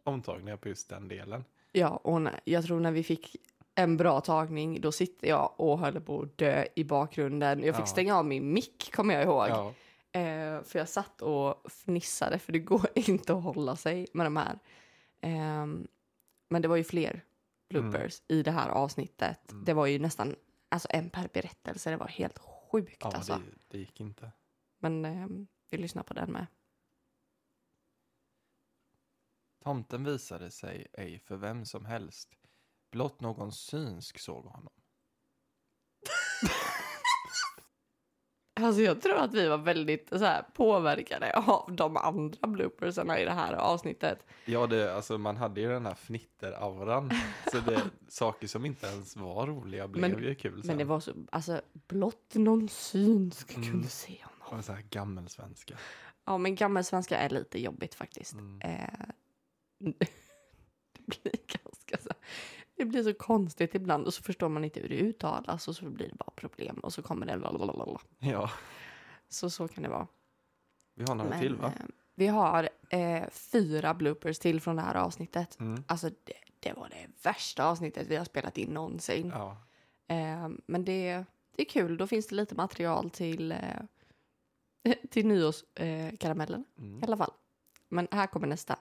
omtagningar 0.04 0.58
på 0.58 0.70
just 0.70 0.90
den 0.90 1.08
delen. 1.08 1.44
Ja, 1.72 1.90
och 1.90 2.22
när, 2.22 2.40
jag 2.44 2.66
tror 2.66 2.80
när 2.80 2.92
vi 2.92 3.04
fick 3.04 3.36
en 3.78 3.98
bra 3.98 4.22
tagning, 4.22 4.82
då 4.82 4.92
sitter 4.92 5.28
jag 5.28 5.54
och 5.58 5.80
höll 5.80 6.02
på 6.02 6.22
att 6.22 6.38
dö 6.38 6.66
i 6.76 6.84
bakgrunden. 6.84 7.64
Jag 7.64 7.76
fick 7.76 7.84
Ja. 7.84 7.88
stänga 7.88 8.18
av 8.18 8.26
min 8.26 8.54
mick, 8.54 8.92
kommer 8.94 9.14
jag 9.14 9.24
ihåg. 9.24 9.50
Ja, 9.50 9.74
Eh, 10.12 10.64
för 10.64 10.80
jag 10.80 10.90
satt 10.90 11.22
och 11.22 11.72
fnissade, 11.72 12.40
för 12.40 12.52
det 12.54 12.60
går 12.60 12.88
inte 13.10 13.34
att 13.34 13.44
hålla 13.44 13.76
sig 13.76 14.08
med 14.14 14.26
de 14.26 14.38
här. 14.38 14.60
Ehm, 15.22 15.88
men 16.50 16.62
det 16.62 16.68
var 16.68 16.76
ju 16.76 16.84
fler 16.84 17.26
bloopers 17.70 18.22
i 18.28 18.44
det 18.44 18.52
här 18.52 18.70
avsnittet. 18.70 19.52
Mm. 19.52 19.66
Det 19.66 19.74
var 19.74 19.86
ju 19.86 20.00
nästan 20.00 20.36
alltså 20.70 20.88
en 20.92 21.10
per 21.10 21.30
berättelse. 21.34 21.90
Det 21.90 21.98
var 21.98 22.08
helt 22.08 22.38
sjukt 22.40 22.98
ja 23.00 23.12
alltså. 23.16 23.34
det, 23.34 23.58
det 23.68 23.78
gick 23.78 24.00
inte. 24.00 24.32
Men 24.80 25.06
ehm, 25.06 25.48
vi 25.70 25.78
lyssnar 25.78 26.04
på 26.04 26.14
den 26.14 26.32
med. 26.32 26.46
Tomten 29.64 30.04
visade 30.04 30.52
sig 30.52 30.88
ej 30.94 31.20
för 31.20 31.38
vem 31.38 31.66
som 31.66 31.86
helst. 31.86 32.36
Blott 32.92 33.22
någon 33.22 33.52
synsk 33.52 34.20
såg 34.20 34.46
honom. 34.46 34.74
Alltså 38.60 38.82
jag 38.82 39.02
tror 39.02 39.16
att 39.16 39.34
vi 39.34 39.48
var 39.48 39.58
väldigt 39.58 40.10
så 40.10 40.18
här, 40.26 40.44
påverkade 40.54 41.34
av 41.34 41.72
de 41.76 41.98
andra 41.98 42.48
bloopersarna 42.48 43.20
i 43.20 43.26
det 43.26 43.32
här 43.34 43.54
avsnittet. 43.54 44.26
Ja, 44.46 44.68
det, 44.68 44.96
alltså 44.96 45.18
man 45.18 45.38
hade 45.38 45.62
ju 45.62 45.70
den 45.70 45.86
här 45.86 45.94
fnitter-auran. 45.96 47.12
så 47.52 47.60
det, 47.60 47.82
saker 48.08 48.48
som 48.48 48.66
inte 48.66 48.88
ens 48.88 49.16
var 49.16 49.48
roliga 49.48 49.88
blev 49.88 50.12
Men- 50.12 50.24
ju 50.24 50.36
kul 50.36 50.62
sen. 50.62 50.68
Men 50.68 50.78
det 50.78 50.84
var 50.84 51.00
så, 51.00 51.12
alltså 51.32 51.62
blott 51.74 52.34
någon 52.34 52.70
synsk 52.70 53.56
Mm. 53.56 53.70
kunde 53.70 53.88
se 53.88 54.24
honom. 54.24 54.56
var 54.58 54.62
så 54.62 54.74
här 54.74 54.82
gammelsvenska. 54.90 55.78
Ja, 56.26 56.38
men 56.38 56.56
gammelsvenska 56.56 57.18
är 57.18 57.30
lite 57.30 57.62
jobbigt 57.62 57.96
faktiskt. 57.96 58.34
Mm. 58.34 58.62
Eh, 58.62 58.90
det 60.94 61.06
blir 61.06 61.38
det 62.78 62.86
blir 62.86 63.04
så 63.04 63.14
konstigt 63.14 63.76
ibland 63.76 64.06
och 64.06 64.14
så 64.14 64.24
förstår 64.24 64.50
man 64.50 64.64
inte 64.66 64.80
hur 64.80 64.90
det 64.90 64.96
uttalas 64.96 65.68
och 65.68 65.76
så 65.76 65.86
blir 65.90 66.10
det 66.10 66.16
bara 66.16 66.32
problem 66.36 66.80
och 66.80 66.94
så 66.94 67.02
kommer 67.02 67.26
det 67.26 67.36
lalalala. 67.36 68.00
Ja, 68.20 68.50
Så 69.30 69.50
så 69.50 69.68
kan 69.68 69.84
det 69.84 69.90
vara. 69.90 70.08
vi 70.96 71.04
har 71.08 71.16
några 71.16 71.30
Men, 71.30 71.40
till 71.40 71.56
va? 71.56 71.68
eh, 71.80 71.86
vi 72.16 72.28
har 72.28 72.70
eh, 72.90 73.30
fyra 73.30 73.94
bloopers 73.94 74.40
till 74.40 74.62
från 74.62 74.76
det 74.76 74.82
här 74.82 74.96
avsnittet. 74.96 75.60
Mm. 75.60 75.84
Alltså 75.88 76.10
det, 76.10 76.34
det 76.60 76.74
var 76.74 76.90
det 76.90 77.08
värsta 77.30 77.66
avsnittet 77.66 78.08
vi 78.08 78.16
har 78.16 78.26
spelat 78.26 78.58
in 78.58 78.70
någonsin. 78.74 79.30
Ja. 79.36 79.58
Eh, 80.08 80.50
men 80.66 80.86
det, 80.86 81.26
det 81.56 81.62
är 81.62 81.70
kul, 81.70 81.98
då 81.98 82.08
finns 82.08 82.28
det 82.28 82.36
lite 82.36 82.56
material 82.56 83.10
till, 83.10 83.52
eh, 83.52 83.58
till 85.10 85.28
nyårskaramellen 85.28 86.18
karamellen, 86.18 86.66
Mm. 86.78 87.00
i 87.00 87.04
alla 87.06 87.18
fall. 87.18 87.32
Men 87.90 88.08
här 88.12 88.28
kommer 88.28 88.48
nästa. 88.48 88.80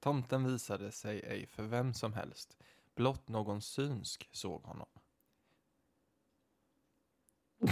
Tomten 0.00 0.44
visade 0.44 0.92
sig 0.92 1.20
ej 1.20 1.46
för 1.46 1.62
vem 1.62 1.94
som 1.94 2.12
helst. 2.12 2.56
Blott 2.94 3.28
någon 3.28 3.62
synsk 3.62 4.28
såg 4.32 4.62
honom. 4.62 4.88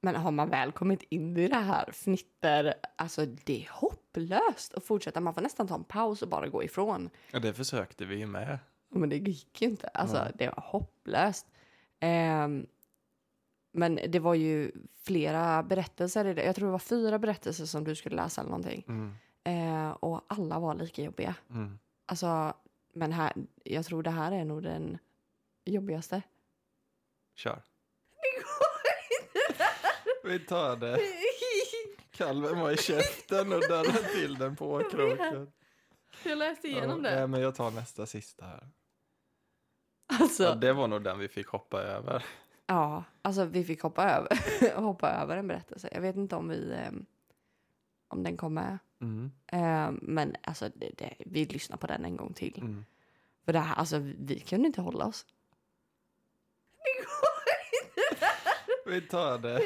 Men 0.00 0.16
har 0.16 0.30
man 0.30 0.50
väl 0.50 0.72
kommit 0.72 1.02
in 1.02 1.36
i 1.36 1.48
det 1.48 1.56
här 1.56 1.92
fnitter, 1.92 2.74
alltså 2.96 3.26
det 3.26 3.64
är 3.64 3.68
hopplöst 3.70 4.74
att 4.74 4.84
fortsätta. 4.84 5.20
Man 5.20 5.34
får 5.34 5.42
nästan 5.42 5.68
ta 5.68 5.74
en 5.74 5.84
paus 5.84 6.22
och 6.22 6.28
bara 6.28 6.48
gå 6.48 6.64
ifrån. 6.64 7.10
Ja, 7.30 7.38
det 7.38 7.54
försökte 7.54 8.04
vi 8.04 8.16
ju 8.16 8.26
med. 8.26 8.58
Men 8.88 9.08
det 9.08 9.16
gick 9.16 9.62
ju 9.62 9.68
inte. 9.68 9.88
Alltså, 9.88 10.16
Nej. 10.16 10.32
det 10.34 10.46
var 10.46 10.62
hopplöst. 10.66 11.46
Ehm, 12.00 12.66
men 13.76 14.00
det 14.08 14.18
var 14.18 14.34
ju 14.34 14.72
flera 15.02 15.62
berättelser. 15.62 16.24
i 16.24 16.34
det. 16.34 16.44
Jag 16.44 16.56
tror 16.56 16.66
det 16.66 16.72
var 16.72 16.78
fyra 16.78 17.18
berättelser 17.18 17.64
som 17.64 17.84
du 17.84 17.94
skulle 17.94 18.16
läsa 18.16 18.40
eller 18.40 18.50
någonting. 18.50 18.84
Mm. 18.88 19.14
Eh, 19.44 19.90
och 19.90 20.24
alla 20.26 20.58
var 20.58 20.74
lika 20.74 21.02
jobbiga. 21.02 21.34
Mm. 21.50 21.78
Alltså, 22.06 22.54
men 22.92 23.12
här, 23.12 23.32
jag 23.64 23.84
tror 23.84 24.02
det 24.02 24.10
här 24.10 24.32
är 24.32 24.44
nog 24.44 24.62
den 24.62 24.98
jobbigaste. 25.64 26.22
Kör. 27.34 27.62
Vi 30.24 30.38
tar 30.38 30.76
det. 30.76 30.98
Kalven 32.10 32.60
var 32.60 32.70
i 32.70 32.76
käften 32.76 33.52
och 33.52 33.60
darrade 33.60 34.08
till 34.14 34.34
den 34.34 34.56
på 34.56 34.82
kroken. 34.90 35.52
Jag 36.24 36.38
läste 36.38 36.68
igenom 36.68 37.04
ja, 37.04 37.10
det. 37.10 37.16
Nej, 37.16 37.26
men 37.28 37.40
jag 37.40 37.54
tar 37.54 37.70
nästa 37.70 38.06
sista 38.06 38.46
här. 38.46 38.68
Alltså, 40.20 40.42
Ja, 40.42 40.54
det 40.54 40.72
var 40.72 40.88
nog 40.88 41.02
den 41.02 41.18
vi 41.18 41.28
fick 41.28 41.46
hoppa 41.46 41.82
över. 41.82 42.24
Ja, 42.66 43.04
alltså 43.22 43.44
vi 43.44 43.64
fick 43.64 43.82
hoppa 43.82 44.10
över, 44.10 44.76
hoppa 44.80 45.10
över 45.10 45.36
en 45.36 45.48
berättelse. 45.48 45.88
Jag 45.92 46.00
vet 46.00 46.16
inte 46.16 46.36
om 46.36 46.48
vi 46.48 46.72
eh, 46.72 46.92
om 48.08 48.22
den 48.22 48.36
kom 48.36 48.54
med. 48.54 48.78
Mm. 49.00 49.32
Eh, 49.46 49.90
men 50.02 50.36
alltså, 50.42 50.70
det, 50.74 50.90
det, 50.98 51.14
vi 51.18 51.44
lyssnar 51.44 51.76
på 51.76 51.86
den 51.86 52.04
en 52.04 52.16
gång 52.16 52.32
till. 52.32 52.58
Mm. 52.60 52.84
För 53.44 53.52
det 53.52 53.58
här, 53.58 53.74
alltså, 53.74 53.98
vi 54.18 54.40
kunde 54.40 54.66
inte 54.66 54.80
hålla 54.80 55.06
oss. 55.06 55.26
Vi 58.86 59.00
tar 59.00 59.38
det. 59.38 59.60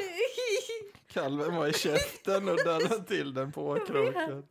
Kalven 1.06 1.56
var 1.56 1.66
i 1.66 1.72
käften 1.72 2.48
och 2.48 2.56
darrade 2.56 3.04
till 3.04 3.34
den 3.34 3.52
på 3.52 3.78
kroken. 3.86 4.48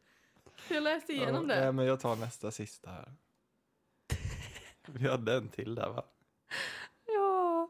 Jag 0.69 0.83
läste 0.83 1.13
Ja, 1.13 1.41
nej, 1.41 1.71
men 1.71 1.85
jag 1.85 1.99
tar 1.99 2.15
nästa 2.15 2.51
sista 2.51 2.91
här. 2.91 3.13
Vi 4.85 5.07
hade 5.07 5.35
en 5.35 5.49
till 5.49 5.75
där 5.75 5.89
va? 5.89 6.03
Ja. 7.05 7.69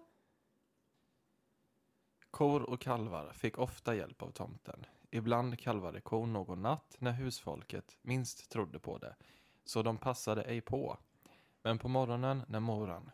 Kor 2.39 2.69
och 2.69 2.81
kalvar 2.81 3.31
fick 3.34 3.58
ofta 3.58 3.96
hjälp 3.96 4.22
av 4.22 4.31
tomten. 4.31 4.86
Ibland 5.12 5.60
kalvade 5.60 6.01
kon 6.01 6.34
någon 6.34 6.62
natt 6.62 6.96
när 7.00 7.12
husfolket 7.12 7.98
minst 8.01 8.51
trodde 8.51 8.79
på 8.79 8.98
det, 8.98 9.15
så 9.65 9.81
de 9.81 9.98
passade 9.98 10.41
ej 10.41 10.62
på. 10.62 10.98
Men 11.63 11.79
på 11.79 11.88
morgonen 11.88 12.41
när 12.48 12.60
moran... 12.60 13.12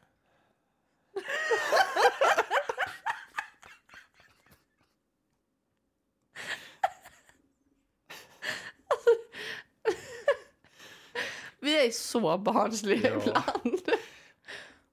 Vi 11.60 11.88
är 11.88 11.92
så 11.92 12.38
barnsliga 12.38 13.10
Ja. 13.10 13.22
ibland. 13.22 13.82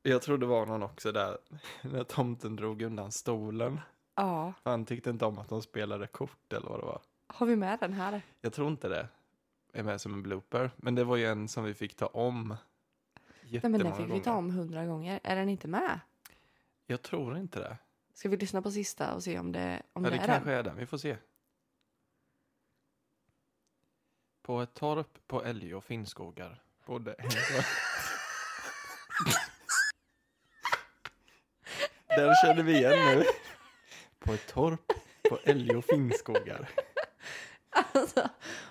Jag 0.02 0.22
tror 0.22 0.38
det 0.38 0.46
var 0.46 0.66
någon 0.66 0.82
också 0.82 1.12
där, 1.12 1.38
när 1.82 2.04
tomten 2.04 2.56
drog 2.56 2.82
undan 2.82 3.12
stolen. 3.12 3.80
Ja. 4.14 4.52
Han 4.62 4.84
tyckte 4.84 5.10
inte 5.10 5.24
om 5.24 5.38
att 5.38 5.48
de 5.48 5.62
spelade 5.62 6.06
kort 6.06 6.52
eller 6.52 6.68
vad 6.68 6.80
det 6.80 6.86
var. 6.86 7.00
Har 7.26 7.46
vi 7.46 7.56
med 7.56 7.78
den 7.78 7.92
här? 7.92 8.22
Jag 8.40 8.52
tror 8.52 8.68
inte 8.68 8.88
det 8.88 9.08
är 9.72 9.82
med 9.82 10.00
som 10.00 10.14
en 10.14 10.22
blooper, 10.22 10.70
men 10.76 10.94
det 10.94 11.04
var 11.04 11.16
ju 11.16 11.26
en 11.26 11.48
som 11.48 11.64
vi 11.64 11.74
fick 11.74 11.94
ta 11.94 12.06
om 12.06 12.56
Nej, 13.42 13.60
men 13.62 13.72
den 13.72 13.96
fick 13.96 14.06
vi 14.06 14.20
ta 14.20 14.30
gånger. 14.30 14.38
om 14.38 14.50
hundra 14.50 14.86
gånger. 14.86 15.20
Är 15.22 15.36
den 15.36 15.48
inte 15.48 15.68
med? 15.68 16.00
Jag 16.86 17.02
tror 17.02 17.36
inte 17.38 17.58
det. 17.58 17.76
Ska 18.14 18.28
vi 18.28 18.36
lyssna 18.36 18.62
på 18.62 18.70
sista 18.70 19.14
och 19.14 19.22
se 19.22 19.38
om 19.38 19.52
det, 19.52 19.82
om 19.92 20.04
Ja, 20.04 20.10
det, 20.10 20.16
det 20.16 20.22
är 20.22 20.26
kanske 20.26 20.50
den? 20.50 20.58
är 20.58 20.62
den. 20.62 20.76
Vi 20.76 20.86
får 20.86 20.98
se. 20.98 21.16
På 24.42 24.60
ett 24.60 24.74
torp 24.74 25.18
på 25.26 25.44
Älgö 25.44 25.74
och 25.76 25.84
Finnskogar 25.84 26.62
bodde 26.86 27.12
en... 27.12 27.28
Den 32.16 32.34
känner 32.44 32.62
vi 32.62 32.76
igen 32.76 33.18
nu. 33.18 33.24
På 34.24 34.32
ett 34.32 34.46
torp 34.46 34.92
på 35.28 35.38
Älgö 35.44 35.76
och 35.76 35.84
Finnskogar. 35.84 36.68
Alltså, 37.94 38.28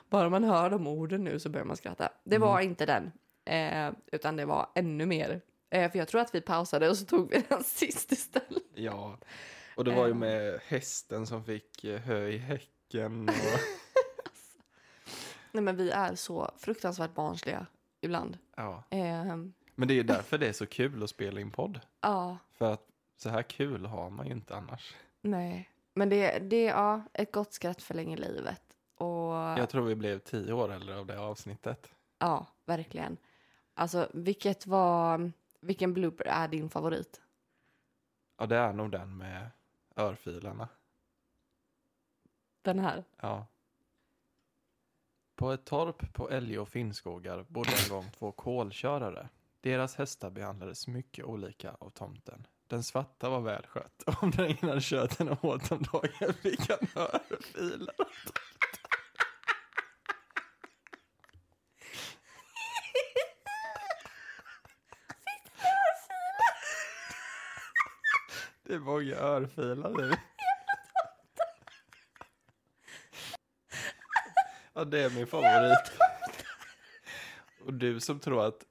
bara 0.09 0.29
man 0.29 0.43
hör 0.43 0.69
de 0.69 0.87
orden 0.87 1.23
nu 1.23 1.39
så 1.39 1.49
börjar 1.49 1.65
man 1.65 1.77
skratta. 1.77 2.09
Det 2.23 2.37
var 2.37 2.59
Mm. 2.59 2.69
inte 2.69 2.85
den, 2.85 3.11
eh, 3.45 3.93
utan 4.11 4.35
det 4.35 4.45
var 4.45 4.69
ännu 4.75 5.05
mer. 5.05 5.41
Eh, 5.69 5.91
för 5.91 5.99
jag 5.99 6.07
tror 6.07 6.21
att 6.21 6.35
vi 6.35 6.41
pausade 6.41 6.89
och 6.89 6.97
så 6.97 7.05
tog 7.05 7.29
vi 7.31 7.43
den 7.49 7.63
sist 7.63 8.11
istället. 8.11 8.63
Ja, 8.75 9.17
och 9.75 9.83
det 9.85 9.95
var 9.95 10.05
ju 10.05 10.11
Eh. 10.11 10.17
med 10.17 10.59
hästen 10.67 11.27
som 11.27 11.43
fick 11.45 11.83
eh, 11.83 11.99
hö 11.99 12.27
i 12.27 12.37
häcken. 12.37 13.29
Och... 13.29 13.35
Nej, 15.51 15.63
men 15.63 15.75
vi 15.75 15.89
är 15.91 16.15
så 16.15 16.51
fruktansvärt 16.57 17.13
barnsliga 17.15 17.65
ibland. 18.01 18.37
Ja. 18.55 18.83
Eh, 18.89 19.35
Men 19.75 19.87
det 19.87 19.93
är 19.93 19.95
ju 19.95 20.03
därför 20.03 20.37
det 20.37 20.47
är 20.47 20.53
så 20.53 20.65
kul 20.65 21.03
att 21.03 21.09
spela 21.09 21.39
in 21.41 21.51
podd. 21.51 21.79
ja, 22.01 22.37
För 22.57 22.73
att 22.73 22.87
så 23.17 23.29
här 23.29 23.43
kul 23.43 23.85
har 23.85 24.09
man 24.09 24.25
ju 24.27 24.31
inte 24.31 24.55
annars. 24.55 24.93
Nej. 25.21 25.69
Men 25.93 26.09
det, 26.09 26.39
det 26.39 26.63
ja, 26.63 27.01
ett 27.13 27.31
gott 27.31 27.53
skratt 27.53 27.81
förlänger 27.81 28.17
livet. 28.17 28.61
Och 28.95 29.33
Jag 29.33 29.69
tror 29.69 29.85
vi 29.85 29.95
blev 29.95 30.19
tio 30.19 30.53
år 30.53 30.71
äldre 30.71 30.97
av 30.99 31.05
det 31.05 31.19
avsnittet. 31.19 31.91
ja, 32.19 32.47
verkligen. 32.65 33.17
Alltså, 33.73 34.09
vilket 34.13 34.67
var, 34.67 35.31
vilken 35.59 35.93
blooper 35.93 36.25
är 36.27 36.47
din 36.47 36.69
favorit? 36.69 37.21
Ja, 38.37 38.45
det 38.45 38.57
är 38.57 38.73
nog 38.73 38.91
den 38.91 39.17
med 39.17 39.49
örfilarna. 39.95 40.67
Den 42.61 42.79
här? 42.79 43.03
Ja. 43.21 43.45
På 45.35 45.51
ett 45.51 45.65
torp 45.65 46.13
på 46.13 46.29
Älgö 46.29 46.59
och 46.59 46.69
Finnskogar 46.69 47.45
bodde 47.47 47.71
en 47.83 47.89
gång 47.89 48.11
två 48.11 48.31
kolkörare. 48.31 49.29
Deras 49.61 49.95
hästar 49.95 50.29
behandlades 50.29 50.87
mycket 50.87 51.25
olika 51.25 51.71
av 51.79 51.89
tomten. 51.89 52.47
Den 52.71 52.83
svarta 52.83 53.29
var 53.29 53.41
välskött. 53.41 54.03
Om 54.21 54.31
den 54.31 54.45
ena 54.45 54.79
den 55.17 55.37
åt 55.41 55.71
om 55.71 55.83
dagen 55.83 56.33
fick 56.33 56.69
han 56.69 56.87
örfilar. 56.95 57.95
Det 68.63 68.73
är 68.73 68.79
många 68.79 69.15
örfilar 69.15 69.89
nu. 69.89 70.11
Ja, 74.73 74.83
det 74.83 74.99
är 74.99 75.09
min 75.09 75.27
favorit. 75.27 75.91
Och 77.65 77.73
du 77.73 77.99
som 77.99 78.19
tror 78.19 78.47
att... 78.47 78.70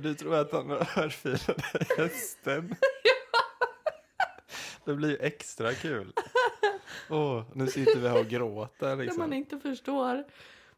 du 0.00 0.14
tror 0.14 0.34
att 0.34 0.52
han 0.52 0.70
örfilade 0.70 1.62
hästen. 1.96 2.74
Det 4.84 4.94
blir 4.94 5.10
ju 5.10 5.16
extra 5.16 5.74
kul. 5.74 6.12
Åh, 7.10 7.44
nu 7.54 7.66
sitter 7.66 7.98
vi 8.00 8.08
här 8.08 8.20
och 8.20 8.26
gråter 8.26 8.86
När 8.86 8.96
man 8.96 9.04
liksom. 9.06 9.32
inte 9.32 9.58
förstår 9.58 10.24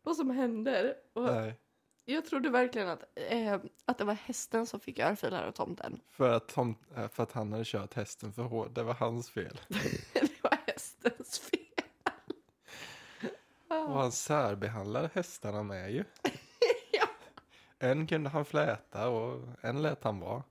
vad 0.02 0.16
som 0.16 0.30
händer. 0.30 0.94
Och 1.12 1.22
Nej, 1.22 1.54
jag 2.04 2.26
trodde 2.26 2.50
verkligen 2.50 2.88
att, 2.88 3.02
eh, 3.14 3.60
att 3.84 3.98
det 3.98 4.04
var 4.04 4.14
hästen 4.14 4.66
som 4.66 4.80
fick 4.80 4.98
örfilar 4.98 5.46
av 5.46 5.52
tomten. 5.52 6.00
för 6.10 6.32
att, 6.32 6.48
Tom, 6.48 6.76
äh, 6.96 7.08
för 7.08 7.22
att 7.22 7.32
han 7.32 7.52
hade 7.52 7.64
kört 7.64 7.94
hästen 7.94 8.32
för 8.32 8.42
hårt. 8.42 8.74
Det 8.74 8.82
var 8.82 8.94
hans 8.94 9.30
fel. 9.30 9.60
det 10.12 10.42
var 10.42 10.58
hästens 10.66 11.38
fel. 11.38 11.58
Och 13.68 13.94
han 13.94 14.12
särbehandlade 14.12 15.10
hästarna 15.14 15.62
med 15.62 15.92
ju. 15.92 16.04
En 17.82 18.06
kunde 18.06 18.30
han 18.30 18.44
fläta 18.44 19.08
och 19.08 19.40
en 19.60 19.82
lät 19.82 20.04
han 20.04 20.20
vara. 20.20 20.42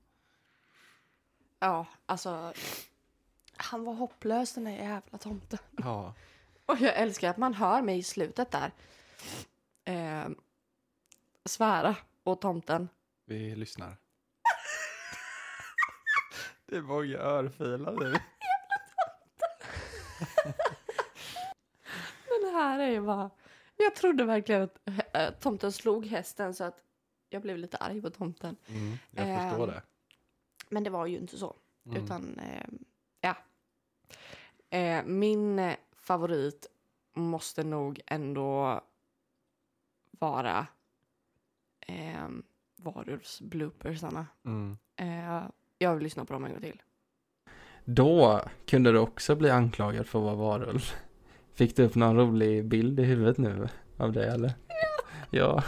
Ja, 1.60 1.86
alltså. 2.06 2.54
Han 3.58 3.84
var 3.84 3.94
hopplös 3.94 4.54
den 4.54 4.64
där 4.64 4.72
jävla 4.72 5.18
tomten. 5.18 5.60
Ja. 5.78 6.14
Och 6.66 6.78
jag 6.78 6.96
älskar 6.96 7.30
att 7.30 7.38
man 7.38 7.54
hör 7.54 7.82
mig 7.82 7.98
i 7.98 8.04
slutet 8.04 8.52
där. 8.52 8.72
Eh, 9.84 10.30
svära 11.46 11.96
åt 12.24 12.42
tomten. 12.42 12.90
Vi 13.26 13.56
lyssnar. 13.56 13.98
Det 16.66 16.76
är 16.76 16.82
många 16.82 17.18
örfilar 17.18 17.92
nu. 17.92 18.12
Den 22.42 22.54
här 22.54 22.80
är 22.80 22.90
ju 22.90 23.02
bara... 23.02 23.30
Jag 23.78 23.96
trodde 23.96 24.24
verkligen 24.24 24.62
att 24.62 24.78
äh, 25.14 25.30
tomten 25.40 25.72
slog 25.72 26.06
hästen 26.06 26.54
så 26.54 26.64
att 26.64 26.91
jag 27.34 27.42
blev 27.42 27.58
lite 27.58 27.78
arg 27.78 28.02
på 28.02 28.10
tomten. 28.10 28.56
Mm, 28.68 28.98
jag 29.12 29.28
Ehm, 29.30 29.50
förstår 29.50 29.68
det. 29.68 29.82
Men 30.70 30.84
det 30.84 30.90
var 30.90 31.06
ju 31.06 31.18
inte 31.18 31.38
så. 31.38 31.56
Mm. 31.86 32.04
Utan, 32.04 32.40
eh, 32.40 32.66
ja. 33.22 33.36
Eh, 34.78 35.04
min 35.06 35.60
eh, 35.60 35.76
favorit 35.96 36.68
måste 37.14 37.64
nog 37.64 38.02
ändå 38.08 38.82
vara 40.12 40.68
eh, 41.88 42.28
varulvsbloopersarna. 42.76 44.28
Mm. 44.46 44.78
Eh, 44.96 45.44
Jag 45.78 45.94
vill 45.94 46.04
lyssna 46.04 46.26
på 46.26 46.34
dem 46.34 46.46
en 46.46 46.52
gång 46.52 46.62
till. 46.62 46.82
Då 47.86 48.42
kunde 48.66 48.92
du 48.92 49.00
också 49.00 49.36
bli 49.36 49.50
anklagad 49.50 50.08
för 50.08 50.20
att 50.20 50.26
vara 50.26 50.36
varulv. 50.36 50.82
Fick 51.54 51.76
du 51.76 51.84
upp 51.84 51.96
någon 51.96 52.18
rolig 52.18 52.66
bild 52.66 53.00
i 53.00 53.04
huvudet 53.04 53.38
nu 53.38 53.68
av 53.98 54.12
det 54.12 54.26
eller? 54.26 54.54
Ja. 55.30 55.64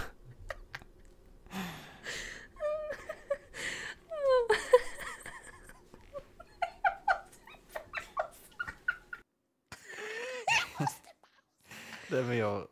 Det, 12.13 12.23
men 12.23 12.38
jag 12.38 12.67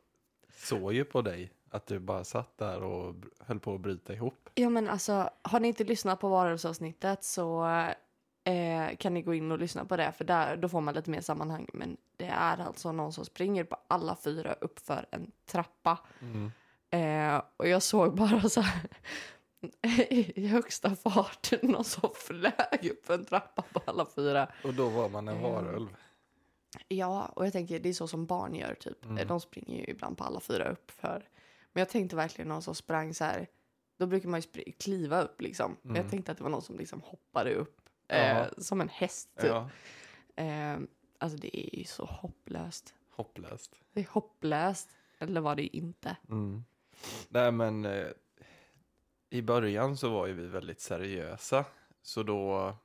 såg 0.53 0.93
ju 0.93 1.03
på 1.05 1.21
dig 1.21 1.51
att 1.69 1.87
du 1.87 1.99
bara 1.99 2.23
satt 2.23 2.57
där 2.57 2.83
och 2.83 3.15
höll 3.39 3.59
på 3.59 3.75
att 3.75 3.81
bryta 3.81 4.13
ihop. 4.13 4.49
Ja 4.55 4.69
men 4.69 4.89
alltså, 4.89 5.29
har 5.41 5.59
ni 5.59 5.67
inte 5.67 5.83
lyssnat 5.83 6.19
på 6.19 6.29
varulvsavsnittet 6.29 7.23
så 7.23 7.65
eh, 8.43 8.95
kan 8.97 9.13
ni 9.13 9.21
gå 9.21 9.33
in 9.33 9.51
och 9.51 9.59
lyssna 9.59 9.85
på 9.85 9.97
det 9.97 10.11
för 10.11 10.25
där, 10.25 10.57
då 10.57 10.69
får 10.69 10.81
man 10.81 10.93
lite 10.93 11.09
mer 11.09 11.21
sammanhang. 11.21 11.67
Men 11.73 11.97
det 12.17 12.25
är 12.25 12.57
alltså 12.61 12.91
någon 12.91 13.13
som 13.13 13.25
springer 13.25 13.63
på 13.63 13.77
alla 13.87 14.15
fyra 14.15 14.55
uppför 14.61 15.05
en 15.11 15.31
trappa. 15.45 15.99
Mm. 16.21 16.51
Eh, 16.89 17.41
och 17.57 17.67
jag 17.67 17.83
såg 17.83 18.15
bara 18.15 18.49
så 18.49 18.61
här 18.61 18.81
i 20.09 20.47
högsta 20.47 20.95
fart 20.95 21.51
någon 21.61 21.83
som 21.83 22.09
flög 22.15 22.91
upp 22.91 23.09
en 23.09 23.25
trappa 23.25 23.61
på 23.73 23.81
alla 23.85 24.05
fyra. 24.15 24.47
Och 24.63 24.73
då 24.73 24.89
var 24.89 25.09
man 25.09 25.27
en 25.27 25.37
Mm. 25.37 25.51
varulv. 25.51 25.87
Ja, 26.87 27.25
och 27.25 27.45
jag 27.45 27.53
tänker 27.53 27.79
det 27.79 27.89
är 27.89 27.93
så 27.93 28.07
som 28.07 28.25
barn 28.25 28.55
gör 28.55 28.73
typ. 28.73 29.05
Mm. 29.05 29.27
De 29.27 29.39
springer 29.41 29.77
ju 29.77 29.83
ibland 29.91 30.17
på 30.17 30.23
alla 30.23 30.39
fyra 30.39 30.69
uppför. 30.69 31.29
Men 31.73 31.81
jag 31.81 31.89
tänkte 31.89 32.15
verkligen 32.15 32.47
någon 32.49 32.61
som 32.61 32.75
sprang 32.75 33.13
så 33.13 33.23
här. 33.23 33.47
Då 33.97 34.05
brukar 34.05 34.29
man 34.29 34.39
ju 34.41 34.71
kliva 34.71 35.21
upp 35.21 35.41
liksom. 35.41 35.77
Men 35.81 35.91
Mm. 35.91 36.01
jag 36.03 36.11
tänkte 36.11 36.31
att 36.31 36.37
det 36.37 36.43
var 36.43 36.51
någon 36.51 36.61
som 36.61 36.77
liksom 36.77 37.01
hoppade 37.01 37.53
upp. 37.55 37.81
Eh, 38.07 38.47
som 38.57 38.81
en 38.81 38.89
häst 38.89 39.29
typ. 39.41 39.49
Ja, 39.49 39.69
Eh, 40.35 40.77
alltså 41.17 41.37
det 41.37 41.57
är 41.75 41.79
ju 41.79 41.83
så 41.85 42.05
hopplöst. 42.05 42.93
hopplöst. 43.09 43.75
Det 43.93 43.99
är 44.01 44.07
hopplöst. 44.11 44.89
Eller 45.19 45.41
var 45.41 45.55
det 45.55 45.61
ju 45.61 45.69
inte. 45.69 46.17
Mm. 46.29 46.63
Nej 47.29 47.51
men 47.51 47.85
eh, 47.85 48.07
i 49.29 49.41
början 49.41 49.97
så 49.97 50.09
var 50.09 50.27
ju 50.27 50.33
vi 50.33 50.47
väldigt 50.47 50.79
seriösa. 50.81 51.65
Så 52.01 52.23
då 52.23 52.75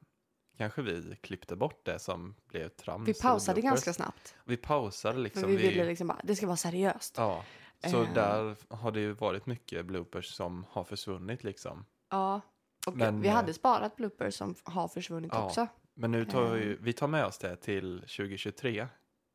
kanske 0.56 0.82
vi 0.82 1.16
klippte 1.20 1.56
bort 1.56 1.84
det 1.84 1.98
som 1.98 2.34
blev 2.48 2.68
trams. 2.68 3.08
Vi 3.08 3.14
pausade 3.14 3.60
ganska 3.60 3.92
snabbt. 3.92 4.34
Vi 4.44 4.56
pausade 4.56 5.18
liksom. 5.18 5.42
För 5.42 5.48
vi 5.48 5.56
ville 5.56 5.84
liksom 5.84 6.06
bara, 6.06 6.20
det 6.24 6.36
ska 6.36 6.46
vara 6.46 6.56
seriöst. 6.56 7.14
Ja, 7.18 7.44
så 7.86 8.02
Eh. 8.02 8.14
där 8.14 8.56
har 8.68 8.92
det 8.92 9.00
ju 9.00 9.12
varit 9.12 9.46
mycket 9.46 9.86
bloopers 9.86 10.26
som 10.34 10.66
har 10.70 10.84
försvunnit 10.84 11.44
liksom. 11.44 11.84
Ja. 12.10 12.40
Och 12.86 12.96
Men, 12.96 13.20
vi 13.20 13.28
eh, 13.28 13.34
hade 13.34 13.54
sparat 13.54 13.96
bloopers 13.96 14.34
som 14.34 14.54
har 14.64 14.88
försvunnit 14.88 15.30
Ja. 15.34 15.44
också. 15.46 15.66
Men 15.94 16.10
nu 16.12 16.24
tar 16.24 16.44
vi, 16.50 16.70
Eh. 16.72 16.76
vi 16.80 16.92
tar 16.92 17.06
med 17.08 17.24
oss 17.26 17.38
det 17.38 17.56
till 17.56 18.00
2023. 18.00 18.80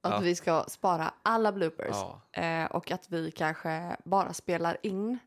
Att 0.03 0.11
Ja. 0.13 0.19
vi 0.19 0.35
ska 0.35 0.63
spara 0.67 1.13
alla 1.23 1.51
bloopers. 1.51 1.87
Ja, 1.95 2.21
Eh, 2.31 2.65
och 2.65 2.91
att 2.91 3.09
vi 3.09 3.31
kanske 3.31 3.95
bara 4.05 4.33
spelar 4.33 4.77
in 4.83 5.19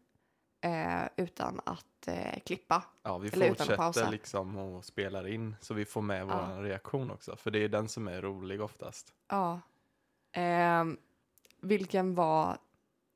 eh, 0.64 1.02
utan 1.16 1.60
att 1.66 2.08
eh, 2.08 2.38
klippa. 2.46 2.82
ja 3.02 3.18
vi 3.18 3.28
Eller 3.28 3.48
fortsätter 3.48 4.10
liksom 4.10 4.56
och 4.56 4.84
spelar 4.84 5.26
in 5.28 5.56
så 5.60 5.74
vi 5.74 5.84
får 5.84 6.02
med 6.02 6.20
Ja. 6.28 6.48
vår 6.56 6.62
reaktion 6.62 7.10
också. 7.10 7.36
För 7.36 7.50
det 7.50 7.58
är 7.58 7.68
den 7.68 7.88
som 7.88 8.08
är 8.08 8.22
rolig 8.22 8.60
oftast. 8.60 9.14
Ja. 9.28 9.60
Ehm, 10.32 10.96
vilken 11.60 12.14
var, 12.14 12.58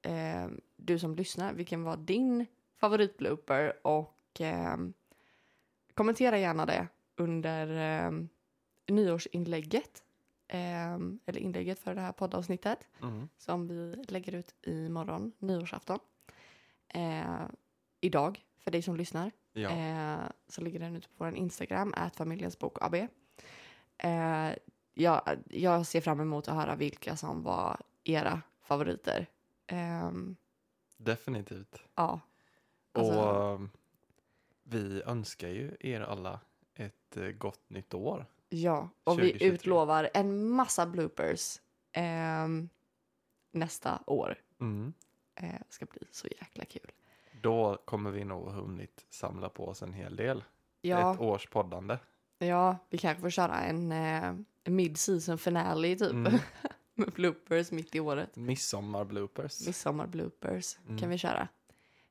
ehm, 0.02 0.60
du 0.76 0.98
som 0.98 1.14
lyssnar, 1.16 1.52
vilken 1.52 1.82
var 1.82 1.96
din 1.96 2.46
favoritblooper? 2.76 3.86
Och 3.86 4.40
ehm, 4.40 4.92
kommentera 5.94 6.38
gärna 6.38 6.66
det 6.66 6.88
under 7.16 7.68
ehm, 7.68 8.28
nyårsinlägget. 8.86 10.02
Eller 10.50 11.38
inlägget 11.38 11.78
för 11.78 11.94
det 11.94 12.00
här 12.00 12.12
poddavsnittet. 12.12 12.88
Mm. 13.02 13.28
som 13.38 13.68
vi 13.68 14.04
lägger 14.08 14.34
ut 14.34 14.54
imorgon, 14.62 15.32
nyårsafton. 15.38 15.98
Eh, 16.88 17.46
idag, 18.00 18.44
för 18.58 18.70
dig 18.70 18.82
som 18.82 18.96
lyssnar, 18.96 19.30
Ja. 19.52 19.70
eh, 19.70 20.30
så 20.48 20.60
ligger 20.60 20.80
den 20.80 20.96
ute 20.96 21.08
på 21.08 21.24
vår 21.24 21.34
Instagram, 21.34 21.94
familjens 22.14 22.58
bok 22.58 22.78
AB. 22.80 22.94
Eh, 23.98 24.52
jag, 24.94 25.22
jag 25.50 25.86
ser 25.86 26.00
fram 26.00 26.20
emot 26.20 26.48
att 26.48 26.54
höra 26.54 26.76
vilka 26.76 27.16
som 27.16 27.42
var 27.42 27.80
era 28.04 28.42
favoriter. 28.60 29.26
Ehm, 29.66 30.36
Definitivt. 30.96 31.82
ja. 31.94 32.20
Alltså, 32.92 33.20
Och 33.20 33.54
um, 33.54 33.70
vi 34.62 35.02
önskar 35.06 35.48
ju 35.48 35.76
er 35.80 36.00
alla 36.00 36.40
ett 36.74 37.16
eh, 37.16 37.26
gott 37.28 37.70
nytt 37.70 37.94
år. 37.94 38.26
ja, 38.48 38.88
och 39.04 39.18
vi 39.18 39.22
2023. 39.32 39.48
utlovar 39.48 40.10
en 40.14 40.48
massa 40.50 40.86
bloopers 40.86 41.60
ehm, 41.92 42.68
nästa 43.50 44.02
år. 44.06 44.38
Mm. 44.60 44.92
Eh, 45.42 45.60
ska 45.68 45.84
bli 45.86 46.00
så 46.10 46.28
jäkla 46.40 46.64
kul. 46.64 46.90
Då 47.42 47.82
kommer 47.84 48.10
vi 48.10 48.24
nog 48.24 48.50
hunnit 48.50 49.06
samla 49.10 49.48
på 49.48 49.68
oss 49.68 49.82
en 49.82 49.92
hel 49.92 50.16
del. 50.16 50.44
Ja, 50.80 51.14
Ett 51.14 51.20
års 51.20 51.46
poddande. 51.46 51.98
Ja, 52.38 52.78
vi 52.90 52.98
kanske 52.98 53.20
får 53.20 53.30
köra 53.30 53.60
en 53.60 53.92
eh, 53.92 54.34
mid-season 54.64 55.38
finale 55.38 55.96
typ. 55.96 56.10
Mm. 56.10 56.32
Med 56.94 57.12
bloopers 57.12 57.70
mitt 57.70 57.94
i 57.94 58.00
året. 58.00 58.36
Midsommar-bloopers. 58.36 59.66
Midsommar-bloopers 59.66 60.78
Mm. 60.86 60.98
kan 60.98 61.10
vi 61.10 61.18
köra. 61.18 61.48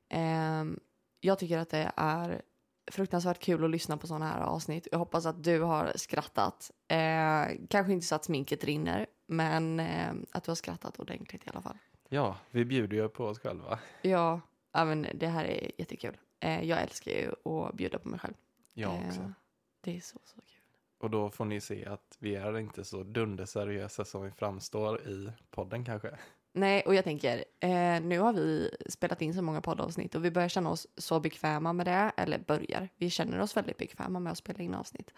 Ehm, 0.08 0.80
jag 1.20 1.38
tycker 1.38 1.58
att 1.58 1.70
det 1.70 1.92
är 1.96 2.42
fruktansvärt 2.90 3.38
kul 3.38 3.64
att 3.64 3.70
lyssna 3.70 3.96
på 3.96 4.06
sådana 4.06 4.26
här 4.28 4.40
avsnitt. 4.40 4.88
Jag 4.92 4.98
hoppas 4.98 5.26
att 5.26 5.44
du 5.44 5.60
har 5.60 5.92
skrattat. 5.96 6.70
Eh, 6.88 7.66
kanske 7.70 7.92
inte 7.92 8.06
så 8.06 8.14
att 8.14 8.24
sminket 8.24 8.64
rinner, 8.64 9.06
men 9.26 9.80
eh, 9.80 10.12
att 10.32 10.44
du 10.44 10.50
har 10.50 10.56
skrattat 10.56 10.98
ordentligt 10.98 11.46
i 11.46 11.50
alla 11.50 11.62
fall. 11.62 11.78
Ja, 12.08 12.36
vi 12.50 12.64
bjuder 12.64 12.96
ju 12.96 13.08
på 13.08 13.24
oss 13.24 13.38
själva. 13.38 13.78
Ja, 14.02 14.40
men 14.72 15.06
det 15.14 15.26
här 15.26 15.44
är 15.44 15.70
jättekul. 15.78 16.16
Eh, 16.40 16.64
jag 16.64 16.82
älskar 16.82 17.12
ju 17.12 17.50
att 17.50 17.74
bjuda 17.74 17.98
på 17.98 18.08
mig 18.08 18.20
själv. 18.20 18.34
Jag 18.72 18.94
Eh, 18.94 19.08
också. 19.08 19.32
det 19.80 19.96
är 19.96 20.00
så, 20.00 20.18
så 20.24 20.34
kul. 20.34 20.62
Och 20.98 21.10
då 21.10 21.30
får 21.30 21.44
ni 21.44 21.60
se 21.60 21.86
att 21.86 22.16
vi 22.18 22.34
är 22.34 22.58
inte 22.58 22.84
så 22.84 23.02
dunderseriösa 23.02 24.04
som 24.04 24.22
vi 24.22 24.30
framstår 24.30 25.00
i 25.08 25.32
podden 25.50 25.84
kanske. 25.84 26.18
Nej, 26.52 26.82
och 26.86 26.94
jag 26.94 27.04
tänker, 27.04 27.44
eh, 27.60 28.00
nu 28.00 28.18
har 28.18 28.32
vi 28.32 28.70
spelat 28.88 29.22
in 29.22 29.34
så 29.34 29.42
många 29.42 29.60
poddavsnitt 29.60 30.14
och 30.14 30.24
vi 30.24 30.30
börjar 30.30 30.48
känna 30.48 30.70
oss 30.70 30.86
så 30.96 31.20
bekväma 31.20 31.72
med 31.72 31.86
det, 31.86 32.12
eller 32.16 32.38
börjar, 32.38 32.88
vi 32.96 33.10
känner 33.10 33.40
oss 33.40 33.56
väldigt 33.56 33.76
bekväma 33.76 34.20
med 34.20 34.30
att 34.32 34.38
spela 34.38 34.62
in 34.62 34.74
avsnitt. 34.74 35.12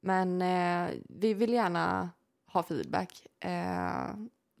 Men 0.00 0.42
eh, 0.42 0.94
vi 1.08 1.34
vill 1.34 1.52
gärna 1.52 2.10
ha 2.46 2.62
feedback. 2.62 3.26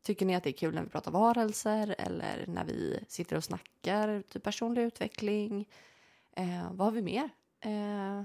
Tycker 0.02 0.26
ni 0.26 0.34
att 0.34 0.44
det 0.44 0.50
är 0.50 0.52
kul 0.52 0.74
när 0.74 0.82
vi 0.82 0.88
pratar 0.88 1.10
varelser 1.10 1.94
eller 1.98 2.44
när 2.46 2.64
vi 2.64 3.04
sitter 3.08 3.36
och 3.36 3.44
snackar 3.44 4.22
typ 4.28 4.42
personlig 4.42 4.82
utveckling? 4.82 5.68
Eh, 6.36 6.72
vad 6.72 6.86
har 6.86 6.92
vi 6.92 7.02
mer? 7.02 7.30
Eh, 7.60 8.22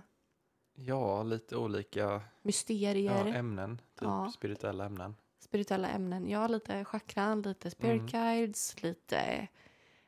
Ja, 0.80 1.24
lite 1.24 1.56
olika 1.58 2.22
mysterier? 2.42 3.26
ja, 3.28 3.34
ämnen. 3.34 3.78
Typ 3.78 4.02
Ja. 4.02 4.32
spirituella 4.36 4.86
ämnen. 4.86 5.16
spirituella 5.40 5.90
ämnen. 5.90 6.30
Ja, 6.30 6.48
lite 6.48 6.86
chakran, 6.86 7.42
lite 7.42 7.72
spirit 7.72 7.94
Mm. 8.02 8.08
guides, 8.08 8.84
lite... 8.84 9.48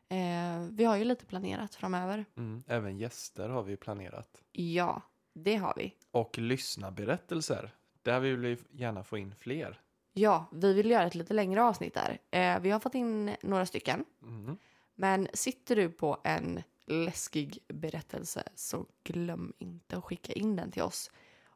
Eh, 0.09 0.59
vi 0.71 0.83
har 0.85 0.95
ju 0.97 1.03
lite 1.03 1.25
planerat 1.25 1.75
framöver. 1.75 2.25
Mm. 2.37 2.63
Även 2.67 2.97
gäster 2.97 3.49
har 3.49 3.63
vi 3.63 3.77
planerat. 3.77 4.41
Ja, 4.51 5.01
det 5.33 5.55
har 5.55 5.73
vi. 5.77 5.95
Och 6.11 6.37
lyssnarberättelser. 6.37 7.71
Där 8.01 8.19
vill 8.19 8.37
vi 8.37 8.57
gärna 8.71 9.03
få 9.03 9.17
in 9.17 9.35
fler. 9.35 9.81
Ja, 10.13 10.45
vi 10.51 10.73
vill 10.73 10.89
göra 10.91 11.03
ett 11.07 11.15
lite 11.15 11.33
längre 11.33 11.63
avsnitt 11.63 11.93
där. 11.93 12.19
Eh, 12.31 12.59
vi 12.61 12.69
har 12.71 12.79
fått 12.79 12.95
in 12.95 13.35
några 13.41 13.65
stycken. 13.65 14.05
Mm. 14.23 14.57
Men 14.95 15.27
sitter 15.33 15.75
du 15.75 15.89
på 15.89 16.17
en 16.23 16.63
läskig 16.87 17.59
berättelse 17.67 18.43
så 18.55 18.85
glöm 19.03 19.53
inte 19.59 19.97
att 19.97 20.03
skicka 20.03 20.33
in 20.33 20.55
den 20.55 20.71
till 20.71 20.81
oss. 20.81 21.11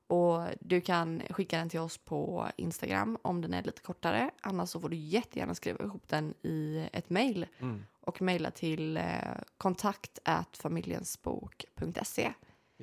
Och 0.08 0.42
du 0.60 0.82
kan 0.82 1.22
skicka 1.30 1.58
den 1.58 1.70
till 1.70 1.80
oss 1.80 1.98
på 1.98 2.48
Instagram 2.56 3.18
om 3.22 3.42
den 3.42 3.54
är 3.54 3.64
lite 3.64 3.82
kortare. 3.82 4.32
Annars 4.42 4.70
så 4.70 4.80
får 4.80 4.90
du 4.90 4.96
jättegärna 4.96 5.56
skriva 5.56 5.84
ihop 5.84 6.08
den 6.08 6.34
i 6.42 6.88
ett 6.94 7.10
mejl 7.10 7.46
Mm. 7.60 7.84
och 8.00 8.22
mejla 8.22 8.52
till 8.52 8.98
eh, 8.98 9.04
kontakt 9.58 10.20
familjensbok.se. 10.54 12.34